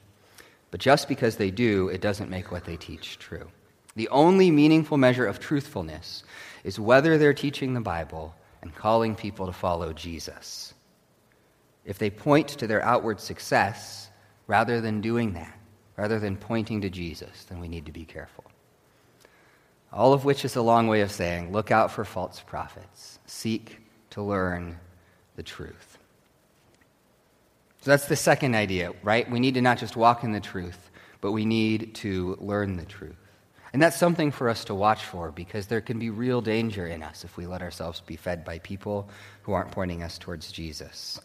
but 0.72 0.80
just 0.80 1.08
because 1.08 1.36
they 1.36 1.52
do, 1.52 1.90
it 1.90 2.02
doesn't 2.02 2.30
make 2.30 2.52
what 2.52 2.66
they 2.66 2.78
teach 2.78 3.20
true. 3.20 3.52
The 3.96 4.08
only 4.10 4.52
meaningful 4.52 4.98
measure 4.98 5.26
of 5.26 5.40
truthfulness 5.40 6.24
is 6.64 6.80
whether 6.80 7.18
they're 7.18 7.34
teaching 7.34 7.74
the 7.74 7.82
Bible 7.82 8.34
and 8.62 8.74
calling 8.74 9.16
people 9.16 9.48
to 9.48 9.54
follow 9.54 9.92
Jesus. 9.92 10.74
If 11.84 11.98
they 11.98 12.10
point 12.10 12.48
to 12.50 12.68
their 12.68 12.82
outward 12.84 13.20
success 13.20 14.10
rather 14.48 14.80
than 14.80 15.02
doing 15.02 15.34
that, 15.34 15.58
rather 15.98 16.20
than 16.20 16.38
pointing 16.38 16.82
to 16.82 16.90
Jesus, 16.90 17.44
then 17.46 17.60
we 17.60 17.68
need 17.68 17.88
to 17.88 17.92
be 17.92 18.06
careful. 18.06 18.46
All 19.92 20.14
of 20.14 20.24
which 20.24 20.46
is 20.46 20.56
a 20.56 20.62
long 20.62 20.88
way 20.88 21.02
of 21.02 21.12
saying 21.12 21.52
look 21.52 21.70
out 21.70 21.92
for 21.92 22.06
false 22.06 22.40
prophets, 22.40 23.20
seek 23.26 23.80
to 24.12 24.22
learn 24.22 24.80
the 25.36 25.44
truth. 25.44 25.91
So 27.82 27.90
that's 27.90 28.06
the 28.06 28.16
second 28.16 28.56
idea, 28.56 28.94
right? 29.02 29.30
We 29.30 29.40
need 29.40 29.56
to 29.56 29.62
not 29.62 29.80
just 29.80 29.96
walk 29.96 30.24
in 30.24 30.32
the 30.32 30.40
truth, 30.40 30.92
but 31.20 31.32
we 31.32 31.46
need 31.46 31.96
to 31.96 32.38
learn 32.40 32.78
the 32.78 32.86
truth. 32.86 33.16
And 33.74 33.82
that's 33.82 33.98
something 33.98 34.32
for 34.32 34.50
us 34.50 34.66
to 34.66 34.76
watch 34.76 35.04
for 35.04 35.32
because 35.32 35.66
there 35.66 35.82
can 35.82 35.98
be 35.98 36.10
real 36.10 36.42
danger 36.42 36.88
in 36.88 37.02
us 37.02 37.24
if 37.24 37.38
we 37.38 37.48
let 37.48 37.62
ourselves 37.62 38.02
be 38.02 38.18
fed 38.18 38.46
by 38.46 38.60
people 38.60 39.10
who 39.42 39.54
aren't 39.54 39.72
pointing 39.72 40.04
us 40.04 40.18
towards 40.18 40.52
Jesus. 40.52 41.20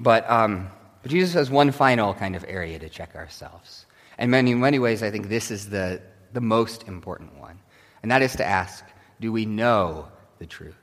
But, 0.00 0.28
um, 0.30 0.70
but 1.02 1.10
Jesus 1.10 1.34
has 1.34 1.50
one 1.50 1.72
final 1.72 2.14
kind 2.14 2.36
of 2.36 2.44
area 2.48 2.78
to 2.78 2.88
check 2.88 3.14
ourselves. 3.14 3.84
And 4.16 4.30
many, 4.30 4.52
in 4.52 4.60
many 4.60 4.78
ways, 4.78 5.02
I 5.02 5.10
think 5.10 5.28
this 5.28 5.50
is 5.50 5.68
the, 5.68 6.00
the 6.32 6.40
most 6.40 6.86
important 6.88 7.36
one. 7.36 7.58
And 8.02 8.10
that 8.10 8.22
is 8.22 8.34
to 8.36 8.44
ask 8.46 8.84
do 9.20 9.32
we 9.32 9.44
know 9.44 10.08
the 10.38 10.46
truth? 10.46 10.76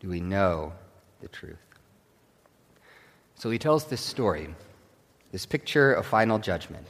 Do 0.00 0.08
we 0.08 0.20
know 0.20 0.72
the 1.20 1.28
truth? 1.28 1.65
So 3.36 3.50
he 3.50 3.58
tells 3.58 3.84
this 3.84 4.00
story, 4.00 4.48
this 5.30 5.46
picture 5.46 5.92
of 5.92 6.06
final 6.06 6.38
judgment. 6.38 6.86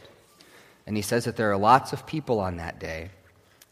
And 0.87 0.97
he 0.97 1.03
says 1.03 1.25
that 1.25 1.37
there 1.37 1.51
are 1.51 1.57
lots 1.57 1.93
of 1.93 2.07
people 2.07 2.39
on 2.39 2.57
that 2.57 2.79
day, 2.79 3.11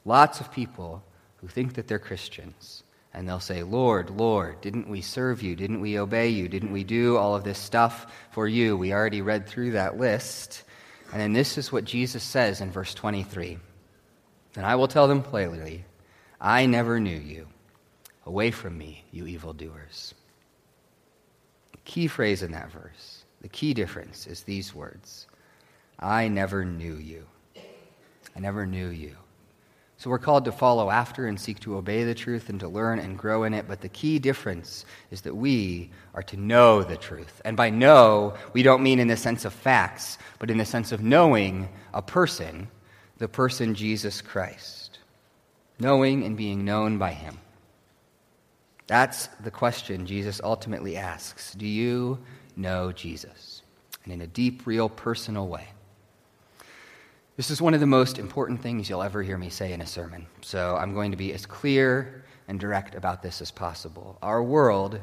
lots 0.05 0.41
of 0.41 0.53
people 0.53 1.03
who 1.37 1.47
think 1.47 1.75
that 1.75 1.87
they're 1.87 2.01
Christians. 2.01 2.83
And 3.17 3.29
they'll 3.29 3.39
say, 3.39 3.63
Lord, 3.63 4.11
Lord, 4.11 4.61
didn't 4.61 4.89
we 4.89 5.01
serve 5.01 5.41
you? 5.41 5.55
Didn't 5.55 5.81
we 5.81 6.01
obey 6.01 6.31
you? 6.31 6.49
Didn't 6.49 6.73
we 6.73 6.83
do 6.83 7.17
all 7.17 7.37
of 7.37 7.45
this 7.45 7.61
stuff 7.61 8.13
for 8.33 8.49
you? 8.49 8.77
We 8.77 8.93
already 8.93 9.23
read 9.23 9.47
through 9.47 9.73
that 9.73 9.97
list. 9.97 10.65
And 11.13 11.21
then 11.21 11.33
this 11.33 11.57
is 11.57 11.71
what 11.71 11.85
Jesus 11.85 12.25
says 12.25 12.61
in 12.61 12.73
verse 12.73 12.93
23 12.93 13.57
And 14.57 14.67
I 14.67 14.75
will 14.75 14.89
tell 14.89 15.07
them 15.07 15.23
plainly, 15.23 15.85
I 16.41 16.67
never 16.67 16.99
knew 16.99 17.17
you. 17.17 17.47
Away 18.27 18.51
from 18.51 18.77
me, 18.77 19.05
you 19.13 19.29
evildoers 19.29 20.15
key 21.85 22.07
phrase 22.07 22.42
in 22.42 22.53
that 22.53 22.70
verse, 22.70 23.25
the 23.40 23.49
key 23.49 23.75
difference 23.75 24.27
is 24.27 24.42
these 24.42 24.75
words 24.75 25.27
I 25.99 26.29
never 26.29 26.64
knew 26.64 26.97
you. 26.97 27.27
I 28.37 28.40
never 28.40 28.66
knew 28.66 28.88
you. 28.88 29.16
So 29.97 30.11
we're 30.11 30.18
called 30.18 30.44
to 30.47 30.53
follow 30.53 30.90
after 30.90 31.27
and 31.27 31.40
seek 31.40 31.61
to 31.61 31.77
obey 31.77 32.05
the 32.05 32.14
truth 32.14 32.49
and 32.49 32.59
to 32.61 32.68
learn 32.68 32.99
and 32.99 33.16
grow 33.16 33.44
in 33.44 33.55
it. 33.55 33.66
But 33.68 33.81
the 33.81 33.88
key 33.88 34.18
difference 34.18 34.85
is 35.11 35.23
that 35.23 35.35
we 35.35 35.90
are 36.14 36.23
to 36.25 36.37
know 36.37 36.83
the 36.83 36.97
truth. 36.97 37.40
And 37.44 37.57
by 37.57 37.70
know, 37.70 38.35
we 38.53 38.62
don't 38.62 38.83
mean 38.83 38.99
in 38.99 39.09
the 39.09 39.16
sense 39.16 39.44
of 39.44 39.53
facts, 39.53 40.18
but 40.38 40.51
in 40.51 40.59
the 40.59 40.64
sense 40.64 40.90
of 40.90 41.03
knowing 41.03 41.68
a 41.94 42.03
person, 42.03 42.68
the 43.18 43.29
person 43.29 43.75
Jesus 43.75 44.20
Christ. 44.20 44.99
Knowing 45.79 46.25
and 46.25 46.37
being 46.37 46.64
known 46.64 46.99
by 46.99 47.12
him. 47.12 47.38
That's 48.87 49.29
the 49.40 49.51
question 49.51 50.07
Jesus 50.07 50.40
ultimately 50.42 50.97
asks 50.97 51.55
Do 51.55 51.66
you 51.66 52.18
know 52.57 52.92
Jesus? 52.92 53.62
And 54.05 54.12
in 54.12 54.20
a 54.20 54.27
deep, 54.27 54.66
real, 54.66 54.88
personal 54.88 55.49
way. 55.49 55.68
This 57.37 57.51
is 57.51 57.61
one 57.61 57.75
of 57.75 57.81
the 57.81 57.87
most 57.87 58.18
important 58.18 58.61
things 58.61 58.88
you'll 58.88 59.03
ever 59.03 59.23
hear 59.23 59.38
me 59.38 59.49
say 59.49 59.73
in 59.73 59.81
a 59.81 59.87
sermon. 59.87 60.27
So 60.42 60.77
I'm 60.77 60.94
going 60.94 61.11
to 61.11 61.16
be 61.16 61.33
as 61.33 61.47
clear 61.47 62.25
and 62.47 62.61
direct 62.61 62.94
about 62.94 63.23
this 63.23 63.40
as 63.40 63.51
possible. 63.51 64.18
Our 64.23 64.42
world 64.42 65.01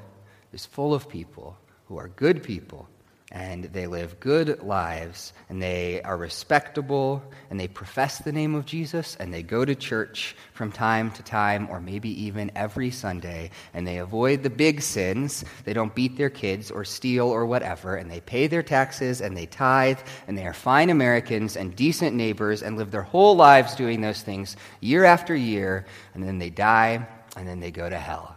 is 0.54 0.66
full 0.66 0.94
of 0.94 1.10
people 1.10 1.58
who 1.88 1.98
are 1.98 2.08
good 2.10 2.44
people 2.44 2.88
and 3.32 3.64
they 3.66 3.88
live 3.88 4.20
good 4.20 4.62
lives, 4.62 5.32
and 5.48 5.62
they 5.62 6.02
are 6.02 6.18
respectable, 6.18 7.24
and 7.50 7.58
they 7.58 7.68
profess 7.68 8.18
the 8.18 8.32
name 8.32 8.56
of 8.56 8.66
Jesus, 8.66 9.16
and 9.20 9.34
they 9.34 9.42
go 9.42 9.64
to 9.64 9.74
church 9.74 10.36
from 10.54 10.70
time 10.70 11.12
to 11.12 11.24
time, 11.24 11.70
or 11.70 11.80
maybe 11.80 12.10
even 12.24 12.52
every 12.56 12.92
Sunday, 12.92 13.52
and 13.74 13.88
they 13.88 14.00
avoid 14.00 14.44
the 14.44 14.50
big 14.50 14.82
sins. 14.82 15.46
They 15.64 15.72
don't 15.72 15.96
beat 15.96 16.18
their 16.18 16.30
kids 16.30 16.72
or 16.72 16.84
steal 16.84 17.28
or 17.28 17.46
whatever, 17.46 17.96
and 17.96 18.12
they 18.12 18.20
pay 18.20 18.48
their 18.48 18.64
taxes, 18.64 19.22
and 19.22 19.36
they 19.38 19.46
tithe, 19.46 20.00
and 20.28 20.38
they 20.38 20.46
are 20.46 20.54
fine 20.54 20.90
Americans 20.90 21.56
and 21.56 21.74
decent 21.74 22.14
neighbors, 22.16 22.62
and 22.62 22.76
live 22.76 22.92
their 22.92 23.02
whole 23.02 23.38
lives 23.38 23.76
doing 23.76 24.02
those 24.02 24.22
things 24.22 24.58
year 24.82 25.06
after 25.06 25.34
year, 25.34 25.86
and 26.14 26.22
then 26.22 26.38
they 26.38 26.50
die, 26.50 27.08
and 27.38 27.48
then 27.48 27.62
they 27.62 27.72
go 27.72 27.90
to 27.90 27.98
hell, 27.98 28.36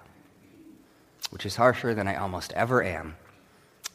which 1.31 1.45
is 1.45 1.57
harsher 1.57 1.95
than 1.95 2.07
I 2.07 2.15
almost 2.15 2.53
ever 2.53 2.81
am 2.85 3.17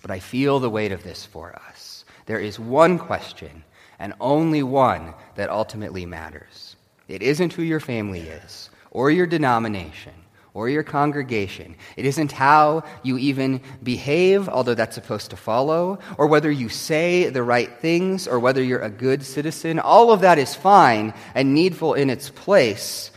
but 0.02 0.12
I 0.12 0.20
feel 0.20 0.60
the 0.60 0.70
weight 0.70 0.92
of 0.92 1.04
this 1.04 1.26
for 1.26 1.56
us. 1.68 2.06
There 2.26 2.40
is 2.40 2.60
one 2.60 3.00
question, 3.00 3.64
and 3.98 4.14
only 4.20 4.64
one, 4.64 5.14
that 5.36 5.50
ultimately 5.50 6.06
matters. 6.06 6.76
It 7.08 7.22
isn't 7.22 7.54
who 7.54 7.64
your 7.64 7.80
family 7.80 8.22
is, 8.22 8.70
or 8.92 9.12
your 9.12 9.26
denomination, 9.26 10.14
or 10.54 10.70
your 10.70 10.84
congregation. 10.84 11.76
It 11.96 12.06
isn't 12.06 12.32
how 12.32 12.84
you 13.04 13.18
even 13.18 13.62
behave, 13.82 14.50
although 14.50 14.74
that's 14.74 14.96
supposed 14.96 15.30
to 15.30 15.38
follow, 15.38 16.00
or 16.18 16.28
whether 16.28 16.52
you 16.52 16.70
say 16.70 17.30
the 17.30 17.44
right 17.44 17.72
things, 17.80 18.28
or 18.28 18.40
whether 18.40 18.62
you're 18.62 18.80
a 18.80 18.90
good 18.90 19.24
citizen. 19.24 19.80
All 19.80 20.12
of 20.12 20.22
that 20.22 20.38
is 20.38 20.56
fine 20.56 21.14
and 21.34 21.54
needful 21.54 21.94
in 21.94 22.10
its 22.10 22.30
place, 22.30 23.12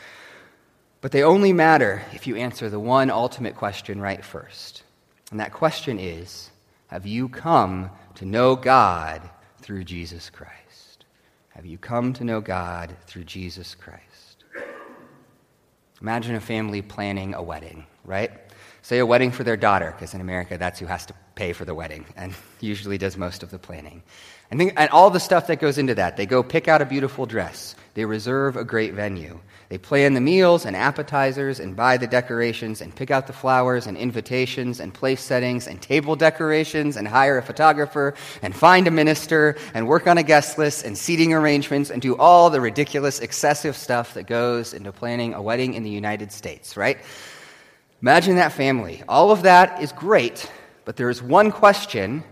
but 1.01 1.11
they 1.11 1.25
only 1.25 1.53
matter 1.53 2.03
if 2.13 2.27
you 2.27 2.37
answer 2.37 2.71
the 2.71 2.79
one 2.79 3.11
ultimate 3.11 3.57
question 3.57 4.01
right 4.01 4.25
first. 4.25 4.85
And 5.33 5.41
that 5.41 5.53
question 5.53 5.99
is 5.99 6.52
have 6.93 7.07
you 7.07 7.27
come 7.27 7.91
to 8.17 8.27
know 8.27 8.55
God 8.55 9.23
through 9.63 9.83
Jesus 9.83 10.29
Christ? 10.29 11.07
Have 11.49 11.65
you 11.65 11.79
come 11.79 12.13
to 12.13 12.23
know 12.23 12.43
God 12.43 12.95
through 13.07 13.25
Jesus 13.25 13.75
Christ? 13.75 14.45
Imagine 16.03 16.35
a 16.35 16.41
family 16.41 16.83
planning 16.83 17.33
a 17.33 17.43
wedding, 17.43 17.87
right? 18.05 18.31
Say 18.83 18.99
a 18.99 19.07
wedding 19.07 19.31
for 19.31 19.43
their 19.43 19.57
daughter, 19.57 19.93
because 19.93 20.13
in 20.13 20.21
America, 20.21 20.59
that's 20.59 20.79
who 20.79 20.85
has 20.85 21.07
to 21.07 21.15
pay 21.35 21.55
for 21.55 21.65
the 21.65 21.75
wedding 21.75 22.05
and 22.15 22.35
usually 22.61 22.99
does 22.99 23.17
most 23.17 23.43
of 23.43 23.51
the 23.51 23.59
planning. 23.59 24.03
And, 24.53 24.61
and 24.77 24.91
all 24.91 25.09
the 25.09 25.19
stuff 25.19 25.47
that 25.47 25.61
goes 25.61 25.79
into 25.79 25.95
that. 25.95 26.19
They 26.19 26.27
go 26.27 26.43
pick 26.43 26.69
out 26.69 26.83
a 26.83 26.85
beautiful 26.85 27.25
dress, 27.25 27.75
they 27.95 28.05
reserve 28.05 28.59
a 28.59 28.65
great 28.65 28.93
venue, 28.93 29.41
they 29.71 29.79
plan 29.79 30.13
the 30.13 30.21
meals 30.21 30.67
and 30.67 30.77
appetizers 30.77 31.59
and 31.59 31.75
buy 31.75 31.97
the 31.97 32.07
decorations 32.07 32.83
and 32.83 32.95
pick 32.95 33.11
out 33.11 33.27
the 33.27 33.33
flowers 33.33 33.87
and 33.87 33.97
invitations 33.97 34.79
and 34.79 34.93
place 34.93 35.23
settings 35.23 35.67
and 35.67 35.81
table 35.81 36.17
decorations 36.17 36.99
and 36.99 37.09
hire 37.09 37.39
a 37.39 37.43
photographer 37.43 38.13
and 38.43 38.55
find 38.55 38.87
a 38.87 38.91
minister 38.91 39.57
and 39.73 39.89
work 39.89 40.07
on 40.07 40.19
a 40.19 40.23
guest 40.23 40.59
list 40.59 40.85
and 40.85 40.99
seating 40.99 41.33
arrangements 41.33 41.89
and 41.89 42.03
do 42.03 42.15
all 42.19 42.51
the 42.51 42.61
ridiculous, 42.61 43.21
excessive 43.21 43.75
stuff 43.75 44.13
that 44.13 44.25
goes 44.25 44.75
into 44.75 44.93
planning 44.93 45.33
a 45.33 45.41
wedding 45.41 45.73
in 45.73 45.83
the 45.83 45.89
United 45.89 46.31
States, 46.31 46.77
right? 46.77 46.99
Imagine 48.03 48.37
that 48.37 48.53
family. 48.53 49.03
All 49.09 49.31
of 49.31 49.45
that 49.45 49.81
is 49.81 49.93
great, 49.93 50.53
but 50.85 50.97
there 50.97 51.09
is 51.09 51.23
one 51.23 51.51
question 51.51 52.23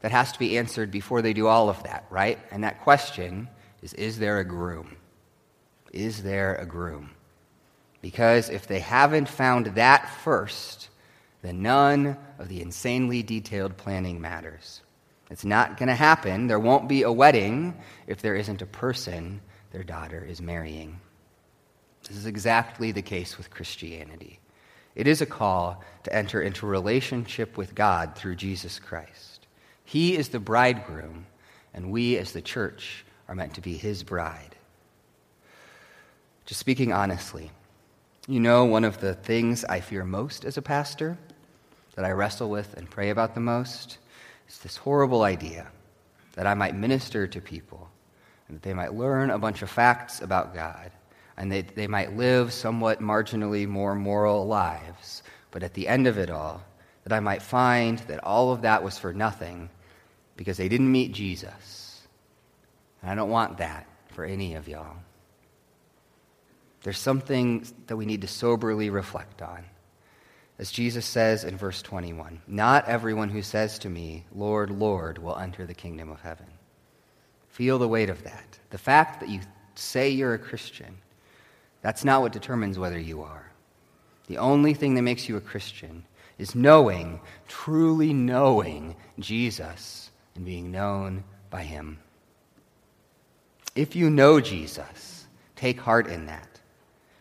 that 0.00 0.12
has 0.12 0.32
to 0.32 0.38
be 0.38 0.58
answered 0.58 0.90
before 0.90 1.22
they 1.22 1.32
do 1.32 1.46
all 1.46 1.68
of 1.68 1.82
that, 1.84 2.06
right? 2.10 2.38
And 2.50 2.64
that 2.64 2.82
question 2.82 3.48
is 3.82 3.92
Is 3.94 4.18
there 4.18 4.38
a 4.38 4.44
groom? 4.44 4.96
Is 5.92 6.22
there 6.22 6.54
a 6.56 6.66
groom? 6.66 7.10
Because 8.02 8.48
if 8.48 8.66
they 8.66 8.80
haven't 8.80 9.28
found 9.28 9.66
that 9.66 10.08
first, 10.08 10.88
then 11.42 11.62
none 11.62 12.16
of 12.38 12.48
the 12.48 12.62
insanely 12.62 13.22
detailed 13.22 13.76
planning 13.76 14.20
matters. 14.20 14.80
It's 15.30 15.44
not 15.44 15.76
going 15.76 15.88
to 15.88 15.94
happen. 15.94 16.46
There 16.46 16.58
won't 16.58 16.88
be 16.88 17.02
a 17.02 17.12
wedding 17.12 17.78
if 18.06 18.20
there 18.20 18.34
isn't 18.34 18.62
a 18.62 18.66
person 18.66 19.40
their 19.70 19.84
daughter 19.84 20.24
is 20.24 20.40
marrying. 20.40 21.00
This 22.08 22.16
is 22.16 22.26
exactly 22.26 22.92
the 22.92 23.02
case 23.02 23.36
with 23.36 23.50
Christianity. 23.50 24.40
It 24.96 25.06
is 25.06 25.20
a 25.20 25.26
call 25.26 25.84
to 26.02 26.14
enter 26.14 26.42
into 26.42 26.66
relationship 26.66 27.56
with 27.56 27.74
God 27.74 28.16
through 28.16 28.36
Jesus 28.36 28.80
Christ. 28.80 29.29
He 29.90 30.16
is 30.16 30.28
the 30.28 30.38
bridegroom, 30.38 31.26
and 31.74 31.90
we 31.90 32.16
as 32.16 32.30
the 32.30 32.40
church 32.40 33.04
are 33.26 33.34
meant 33.34 33.54
to 33.54 33.60
be 33.60 33.76
his 33.76 34.04
bride. 34.04 34.54
Just 36.46 36.60
speaking 36.60 36.92
honestly, 36.92 37.50
you 38.28 38.38
know, 38.38 38.64
one 38.66 38.84
of 38.84 39.00
the 39.00 39.14
things 39.14 39.64
I 39.64 39.80
fear 39.80 40.04
most 40.04 40.44
as 40.44 40.56
a 40.56 40.62
pastor, 40.62 41.18
that 41.96 42.04
I 42.04 42.12
wrestle 42.12 42.48
with 42.48 42.74
and 42.74 42.88
pray 42.88 43.10
about 43.10 43.34
the 43.34 43.40
most, 43.40 43.98
is 44.48 44.58
this 44.58 44.76
horrible 44.76 45.24
idea 45.24 45.66
that 46.34 46.46
I 46.46 46.54
might 46.54 46.76
minister 46.76 47.26
to 47.26 47.40
people 47.40 47.90
and 48.46 48.56
that 48.56 48.62
they 48.62 48.74
might 48.74 48.94
learn 48.94 49.30
a 49.30 49.40
bunch 49.40 49.60
of 49.60 49.70
facts 49.70 50.22
about 50.22 50.54
God 50.54 50.92
and 51.36 51.50
they, 51.50 51.62
they 51.62 51.88
might 51.88 52.16
live 52.16 52.52
somewhat 52.52 53.00
marginally 53.00 53.66
more 53.66 53.96
moral 53.96 54.46
lives. 54.46 55.24
But 55.50 55.64
at 55.64 55.74
the 55.74 55.88
end 55.88 56.06
of 56.06 56.16
it 56.16 56.30
all, 56.30 56.62
that 57.02 57.12
I 57.12 57.18
might 57.18 57.42
find 57.42 57.98
that 58.06 58.22
all 58.22 58.52
of 58.52 58.62
that 58.62 58.84
was 58.84 58.96
for 58.96 59.12
nothing 59.12 59.68
because 60.40 60.56
they 60.56 60.70
didn't 60.70 60.90
meet 60.90 61.12
Jesus. 61.12 62.00
And 63.02 63.10
I 63.10 63.14
don't 63.14 63.28
want 63.28 63.58
that 63.58 63.86
for 64.08 64.24
any 64.24 64.54
of 64.54 64.68
y'all. 64.68 64.96
There's 66.82 66.98
something 66.98 67.66
that 67.88 67.96
we 67.98 68.06
need 68.06 68.22
to 68.22 68.26
soberly 68.26 68.88
reflect 68.88 69.42
on. 69.42 69.62
As 70.58 70.70
Jesus 70.70 71.04
says 71.04 71.44
in 71.44 71.58
verse 71.58 71.82
21 71.82 72.40
Not 72.46 72.88
everyone 72.88 73.28
who 73.28 73.42
says 73.42 73.78
to 73.80 73.90
me, 73.90 74.24
Lord, 74.34 74.70
Lord, 74.70 75.18
will 75.18 75.36
enter 75.36 75.66
the 75.66 75.74
kingdom 75.74 76.10
of 76.10 76.22
heaven. 76.22 76.46
Feel 77.50 77.78
the 77.78 77.86
weight 77.86 78.08
of 78.08 78.24
that. 78.24 78.58
The 78.70 78.78
fact 78.78 79.20
that 79.20 79.28
you 79.28 79.40
say 79.74 80.08
you're 80.08 80.32
a 80.32 80.38
Christian, 80.38 80.96
that's 81.82 82.02
not 82.02 82.22
what 82.22 82.32
determines 82.32 82.78
whether 82.78 82.98
you 82.98 83.20
are. 83.20 83.52
The 84.28 84.38
only 84.38 84.72
thing 84.72 84.94
that 84.94 85.02
makes 85.02 85.28
you 85.28 85.36
a 85.36 85.42
Christian 85.42 86.06
is 86.38 86.54
knowing, 86.54 87.20
truly 87.46 88.14
knowing 88.14 88.96
Jesus 89.18 90.09
and 90.40 90.46
being 90.46 90.70
known 90.72 91.22
by 91.50 91.62
him. 91.62 91.98
If 93.76 93.94
you 93.94 94.08
know 94.08 94.40
Jesus, 94.40 95.26
take 95.54 95.78
heart 95.78 96.06
in 96.06 96.26
that. 96.26 96.48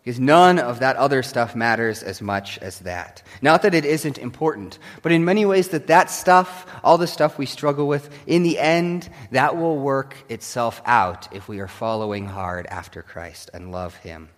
Because 0.01 0.21
none 0.21 0.58
of 0.58 0.79
that 0.79 0.95
other 0.95 1.21
stuff 1.21 1.53
matters 1.53 2.01
as 2.01 2.21
much 2.21 2.60
as 2.60 2.79
that. 2.79 3.21
Not 3.41 3.63
that 3.63 3.73
it 3.73 3.84
isn't 3.84 4.17
important, 4.17 4.79
but 5.01 5.12
in 5.12 5.25
many 5.25 5.45
ways, 5.45 5.67
that 5.67 5.88
that 5.88 6.10
stuff, 6.10 6.65
all 6.82 6.97
the 6.97 7.08
stuff 7.08 7.38
we 7.38 7.45
struggle 7.45 7.89
with, 7.89 8.10
in 8.25 8.43
the 8.43 8.58
end, 8.58 9.10
that 9.32 9.58
will 9.58 9.77
work 9.77 10.15
itself 10.29 10.82
out 10.86 11.27
if 11.36 11.49
we 11.49 11.60
are 11.60 11.67
following 11.67 12.25
hard 12.25 12.67
after 12.67 13.01
Christ 13.01 13.51
and 13.53 13.73
love 13.73 13.95
Him. 13.97 14.29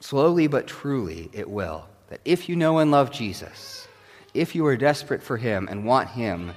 Slowly 0.00 0.46
but 0.46 0.66
truly, 0.66 1.30
it 1.32 1.48
will. 1.48 1.88
That 2.10 2.20
if 2.26 2.50
you 2.50 2.54
know 2.54 2.80
and 2.80 2.90
love 2.90 3.10
Jesus, 3.10 3.88
if 4.34 4.54
you 4.54 4.66
are 4.66 4.76
desperate 4.76 5.22
for 5.22 5.38
Him 5.38 5.68
and 5.70 5.86
want 5.86 6.10
Him, 6.10 6.52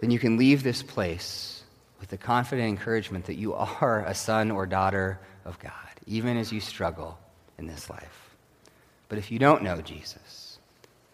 then 0.00 0.10
you 0.10 0.18
can 0.18 0.36
leave 0.36 0.62
this 0.62 0.82
place 0.82 1.62
with 2.00 2.08
the 2.08 2.18
confident 2.18 2.68
encouragement 2.68 3.26
that 3.26 3.36
you 3.36 3.54
are 3.54 4.04
a 4.06 4.14
son 4.14 4.50
or 4.50 4.66
daughter 4.66 5.18
of 5.44 5.58
God 5.58 5.72
even 6.08 6.38
as 6.38 6.50
you 6.50 6.60
struggle 6.60 7.18
in 7.58 7.66
this 7.66 7.88
life. 7.88 8.34
But 9.08 9.18
if 9.18 9.30
you 9.30 9.38
don't 9.38 9.62
know 9.62 9.80
Jesus, 9.80 10.58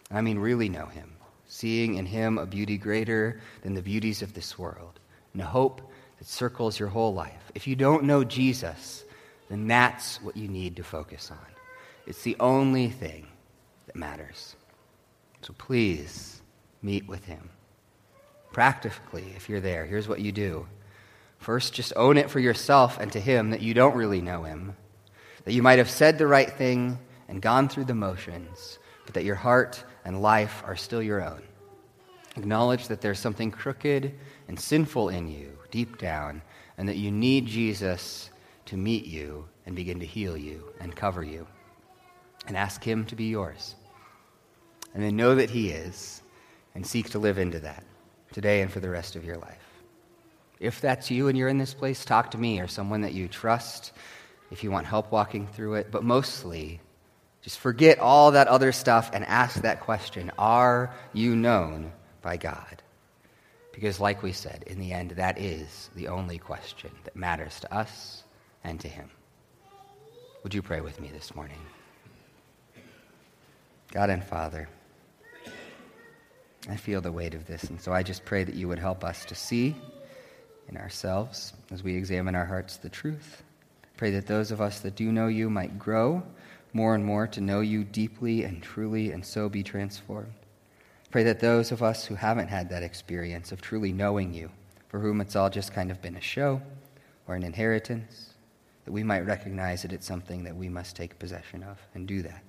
I 0.09 0.21
mean 0.21 0.39
really 0.39 0.69
know 0.69 0.85
him, 0.85 1.11
seeing 1.47 1.95
in 1.95 2.05
him 2.05 2.37
a 2.37 2.45
beauty 2.45 2.77
greater 2.77 3.41
than 3.61 3.73
the 3.73 3.81
beauties 3.81 4.21
of 4.21 4.33
this 4.33 4.57
world, 4.57 4.99
and 5.33 5.41
a 5.41 5.45
hope 5.45 5.81
that 6.17 6.27
circles 6.27 6.79
your 6.79 6.89
whole 6.89 7.13
life, 7.13 7.51
if 7.53 7.67
you 7.67 7.75
don't 7.75 8.05
know 8.05 8.23
Jesus, 8.23 9.03
then 9.49 9.67
that's 9.67 10.21
what 10.21 10.37
you 10.37 10.47
need 10.47 10.77
to 10.77 10.83
focus 10.83 11.29
on. 11.29 11.37
It's 12.07 12.23
the 12.23 12.37
only 12.39 12.89
thing 12.89 13.27
that 13.87 13.95
matters. 13.95 14.55
So 15.41 15.53
please 15.57 16.41
meet 16.81 17.07
with 17.07 17.25
him. 17.25 17.49
Practically, 18.55 19.33
if 19.35 19.49
you're 19.49 19.59
there, 19.59 19.85
here's 19.85 20.07
what 20.07 20.21
you 20.21 20.31
do. 20.31 20.65
First, 21.39 21.73
just 21.73 21.91
own 21.97 22.15
it 22.15 22.29
for 22.29 22.39
yourself 22.39 22.97
and 23.01 23.11
to 23.11 23.19
him 23.19 23.49
that 23.49 23.61
you 23.61 23.73
don't 23.73 23.97
really 23.97 24.21
know 24.21 24.43
him 24.43 24.77
that 25.43 25.51
you 25.51 25.61
might 25.61 25.77
have 25.77 25.89
said 25.89 26.17
the 26.17 26.25
right 26.25 26.49
thing 26.49 26.97
and 27.27 27.41
gone 27.41 27.67
through 27.67 27.83
the 27.83 27.93
motions, 27.93 28.79
but 29.03 29.13
that 29.13 29.25
your 29.25 29.35
heart 29.35 29.83
and 30.05 30.21
life 30.21 30.63
are 30.65 30.77
still 30.77 31.01
your 31.01 31.21
own. 31.21 31.41
Acknowledge 32.37 32.87
that 32.87 33.01
there's 33.01 33.19
something 33.19 33.51
crooked 33.51 34.13
and 34.47 34.57
sinful 34.57 35.09
in 35.09 35.27
you 35.27 35.51
deep 35.69 35.97
down, 35.97 36.41
and 36.77 36.87
that 36.87 36.95
you 36.95 37.11
need 37.11 37.45
Jesus 37.45 38.29
to 38.67 38.77
meet 38.77 39.05
you 39.05 39.49
and 39.65 39.75
begin 39.75 39.99
to 39.99 40.05
heal 40.05 40.37
you 40.37 40.63
and 40.79 40.95
cover 40.95 41.23
you. 41.23 41.45
And 42.47 42.55
ask 42.55 42.81
Him 42.81 43.03
to 43.07 43.17
be 43.17 43.25
yours. 43.25 43.75
And 44.93 45.03
then 45.03 45.17
know 45.17 45.35
that 45.35 45.49
He 45.49 45.71
is, 45.71 46.21
and 46.73 46.87
seek 46.87 47.09
to 47.09 47.19
live 47.19 47.37
into 47.37 47.59
that 47.59 47.83
today 48.35 48.61
and 48.61 48.71
for 48.71 48.81
the 48.81 48.89
rest 48.89 49.15
of 49.15 49.23
your 49.23 49.37
life. 49.37 49.57
If 50.59 50.81
that's 50.81 51.09
you 51.09 51.29
and 51.29 51.37
you're 51.37 51.47
in 51.47 51.57
this 51.57 51.73
place, 51.73 52.03
talk 52.03 52.31
to 52.31 52.37
me 52.37 52.59
or 52.59 52.67
someone 52.67 53.01
that 53.01 53.13
you 53.13 53.29
trust 53.29 53.93
if 54.51 54.61
you 54.61 54.71
want 54.71 54.85
help 54.85 55.09
walking 55.09 55.47
through 55.47 55.75
it. 55.75 55.89
But 55.89 56.03
mostly, 56.03 56.81
just 57.41 57.57
forget 57.57 57.99
all 57.99 58.31
that 58.31 58.49
other 58.49 58.73
stuff 58.73 59.09
and 59.13 59.23
ask 59.23 59.61
that 59.61 59.79
question 59.79 60.33
Are 60.37 60.93
you 61.13 61.33
known 61.35 61.93
by 62.21 62.35
God? 62.35 62.83
Because, 63.71 64.01
like 64.01 64.21
we 64.21 64.33
said, 64.33 64.65
in 64.67 64.79
the 64.79 64.91
end, 64.91 65.11
that 65.11 65.39
is 65.39 65.89
the 65.95 66.09
only 66.09 66.37
question 66.37 66.91
that 67.05 67.15
matters 67.15 67.59
to 67.61 67.73
us 67.73 68.23
and 68.65 68.79
to 68.81 68.89
Him. 68.89 69.09
Would 70.43 70.53
you 70.53 70.61
pray 70.61 70.81
with 70.81 70.99
me 70.99 71.09
this 71.13 71.33
morning? 71.35 71.59
God 73.93 74.09
and 74.09 74.23
Father, 74.23 74.67
I 76.67 76.75
feel 76.75 77.01
the 77.01 77.11
weight 77.11 77.35
of 77.35 77.45
this, 77.45 77.65
and 77.65 77.79
so 77.79 77.93
I 77.93 78.01
just 78.01 78.25
pray 78.25 78.43
that 78.43 78.55
you 78.55 78.67
would 78.67 78.79
help 78.79 79.03
us 79.03 79.23
to 79.25 79.35
see 79.35 79.75
in 80.67 80.77
ourselves 80.77 81.53
as 81.71 81.83
we 81.83 81.95
examine 81.95 82.35
our 82.35 82.45
hearts 82.45 82.77
the 82.77 82.89
truth. 82.89 83.43
Pray 83.97 84.11
that 84.11 84.27
those 84.27 84.51
of 84.51 84.61
us 84.61 84.79
that 84.79 84.95
do 84.95 85.11
know 85.11 85.27
you 85.27 85.49
might 85.49 85.77
grow 85.77 86.23
more 86.73 86.95
and 86.95 87.05
more 87.05 87.27
to 87.27 87.39
know 87.39 87.61
you 87.61 87.83
deeply 87.83 88.43
and 88.43 88.61
truly 88.61 89.11
and 89.11 89.25
so 89.25 89.47
be 89.47 89.63
transformed. 89.63 90.33
Pray 91.11 91.23
that 91.23 91.39
those 91.39 91.71
of 91.71 91.83
us 91.83 92.05
who 92.05 92.15
haven't 92.15 92.49
had 92.49 92.69
that 92.69 92.83
experience 92.83 93.51
of 93.51 93.61
truly 93.61 93.93
knowing 93.93 94.33
you, 94.33 94.49
for 94.89 94.99
whom 94.99 95.21
it's 95.21 95.35
all 95.35 95.49
just 95.49 95.73
kind 95.73 95.91
of 95.91 96.01
been 96.01 96.17
a 96.17 96.21
show 96.21 96.61
or 97.27 97.35
an 97.35 97.43
inheritance, 97.43 98.33
that 98.83 98.91
we 98.91 99.03
might 99.03 99.25
recognize 99.25 99.83
that 99.83 99.93
it's 99.93 100.05
something 100.05 100.43
that 100.43 100.55
we 100.55 100.67
must 100.67 100.95
take 100.95 101.17
possession 101.19 101.63
of 101.63 101.79
and 101.93 102.07
do 102.07 102.21
that. 102.23 102.43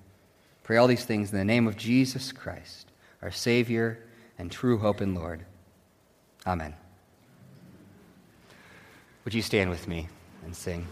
Pray 0.63 0.77
all 0.77 0.87
these 0.87 1.05
things 1.05 1.31
in 1.31 1.37
the 1.37 1.45
name 1.45 1.67
of 1.67 1.77
Jesus 1.77 2.31
Christ, 2.31 2.87
our 3.21 3.31
Savior 3.31 3.99
and 4.37 4.51
true 4.51 4.77
hope 4.77 5.01
in 5.01 5.15
Lord. 5.15 5.45
Amen. 6.45 6.75
Would 9.25 9.33
you 9.33 9.41
stand 9.41 9.69
with 9.69 9.87
me 9.87 10.07
and 10.45 10.55
sing? 10.55 10.87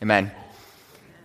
Amen. 0.00 0.30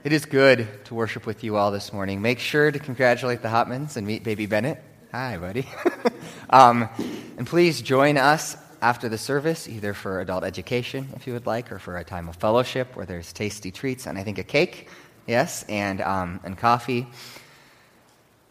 It 0.04 0.14
is 0.14 0.26
good 0.26 0.68
to 0.86 0.96
worship 0.96 1.28
with 1.28 1.44
you 1.44 1.58
all 1.58 1.70
this 1.70 1.94
morning. 1.94 2.24
Make 2.24 2.40
sure 2.40 2.72
to 2.72 2.80
congratulate 2.80 3.44
the 3.44 3.48
Hotmans 3.48 3.98
and 3.98 4.08
meet 4.08 4.24
baby 4.24 4.48
Bennett. 4.48 4.82
Hi, 5.12 5.38
buddy. 5.38 5.68
um, 6.50 6.90
and 7.38 7.46
please 7.46 7.84
join 7.84 8.18
us 8.18 8.58
after 8.82 9.10
the 9.10 9.18
service, 9.20 9.70
either 9.70 9.94
for 9.94 10.22
adult 10.22 10.44
education, 10.44 11.10
if 11.16 11.28
you 11.28 11.34
would 11.34 11.46
like, 11.46 11.72
or 11.72 11.78
for 11.78 11.98
a 11.98 12.04
time 12.04 12.28
of 12.28 12.36
fellowship 12.38 12.96
where 12.96 13.06
there's 13.06 13.32
tasty 13.32 13.70
treats 13.70 14.08
and 14.08 14.18
I 14.18 14.24
think 14.24 14.40
a 14.40 14.44
cake, 14.44 14.90
yes, 15.28 15.64
and, 15.70 16.02
um, 16.02 16.40
and 16.44 16.58
coffee. 16.58 17.06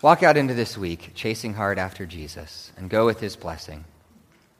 Walk 0.02 0.22
out 0.22 0.36
into 0.36 0.54
this 0.54 0.78
week 0.78 1.10
chasing 1.16 1.54
hard 1.54 1.80
after 1.80 2.06
Jesus 2.06 2.70
and 2.76 2.88
go 2.88 3.06
with 3.06 3.18
his 3.18 3.34
blessing. 3.34 3.84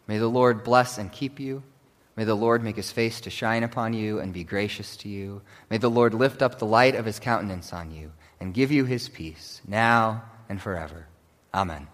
May 0.09 0.19
the 0.19 0.27
Lord 0.27 0.65
bless 0.65 0.99
and 0.99 1.13
keep 1.13 1.39
you. 1.39 1.63
May 2.17 2.25
the 2.25 2.35
Lord 2.35 2.63
make 2.63 2.77
his 2.77 2.93
face 2.93 3.21
to 3.23 3.31
shine 3.31 3.63
upon 3.63 3.95
you 3.95 4.19
and 4.19 4.33
be 4.33 4.45
gracious 4.45 4.97
to 4.99 5.09
you. 5.09 5.43
May 5.71 5.79
the 5.79 5.91
Lord 5.91 6.13
lift 6.13 6.43
up 6.43 6.59
the 6.59 6.67
light 6.67 6.95
of 6.95 7.07
his 7.07 7.19
countenance 7.19 7.73
on 7.73 7.91
you 7.91 8.13
and 8.39 8.53
give 8.53 8.71
you 8.71 8.85
his 8.85 9.09
peace, 9.09 9.63
now 9.67 10.25
and 10.49 10.61
forever. 10.61 11.07
Amen. 11.55 11.89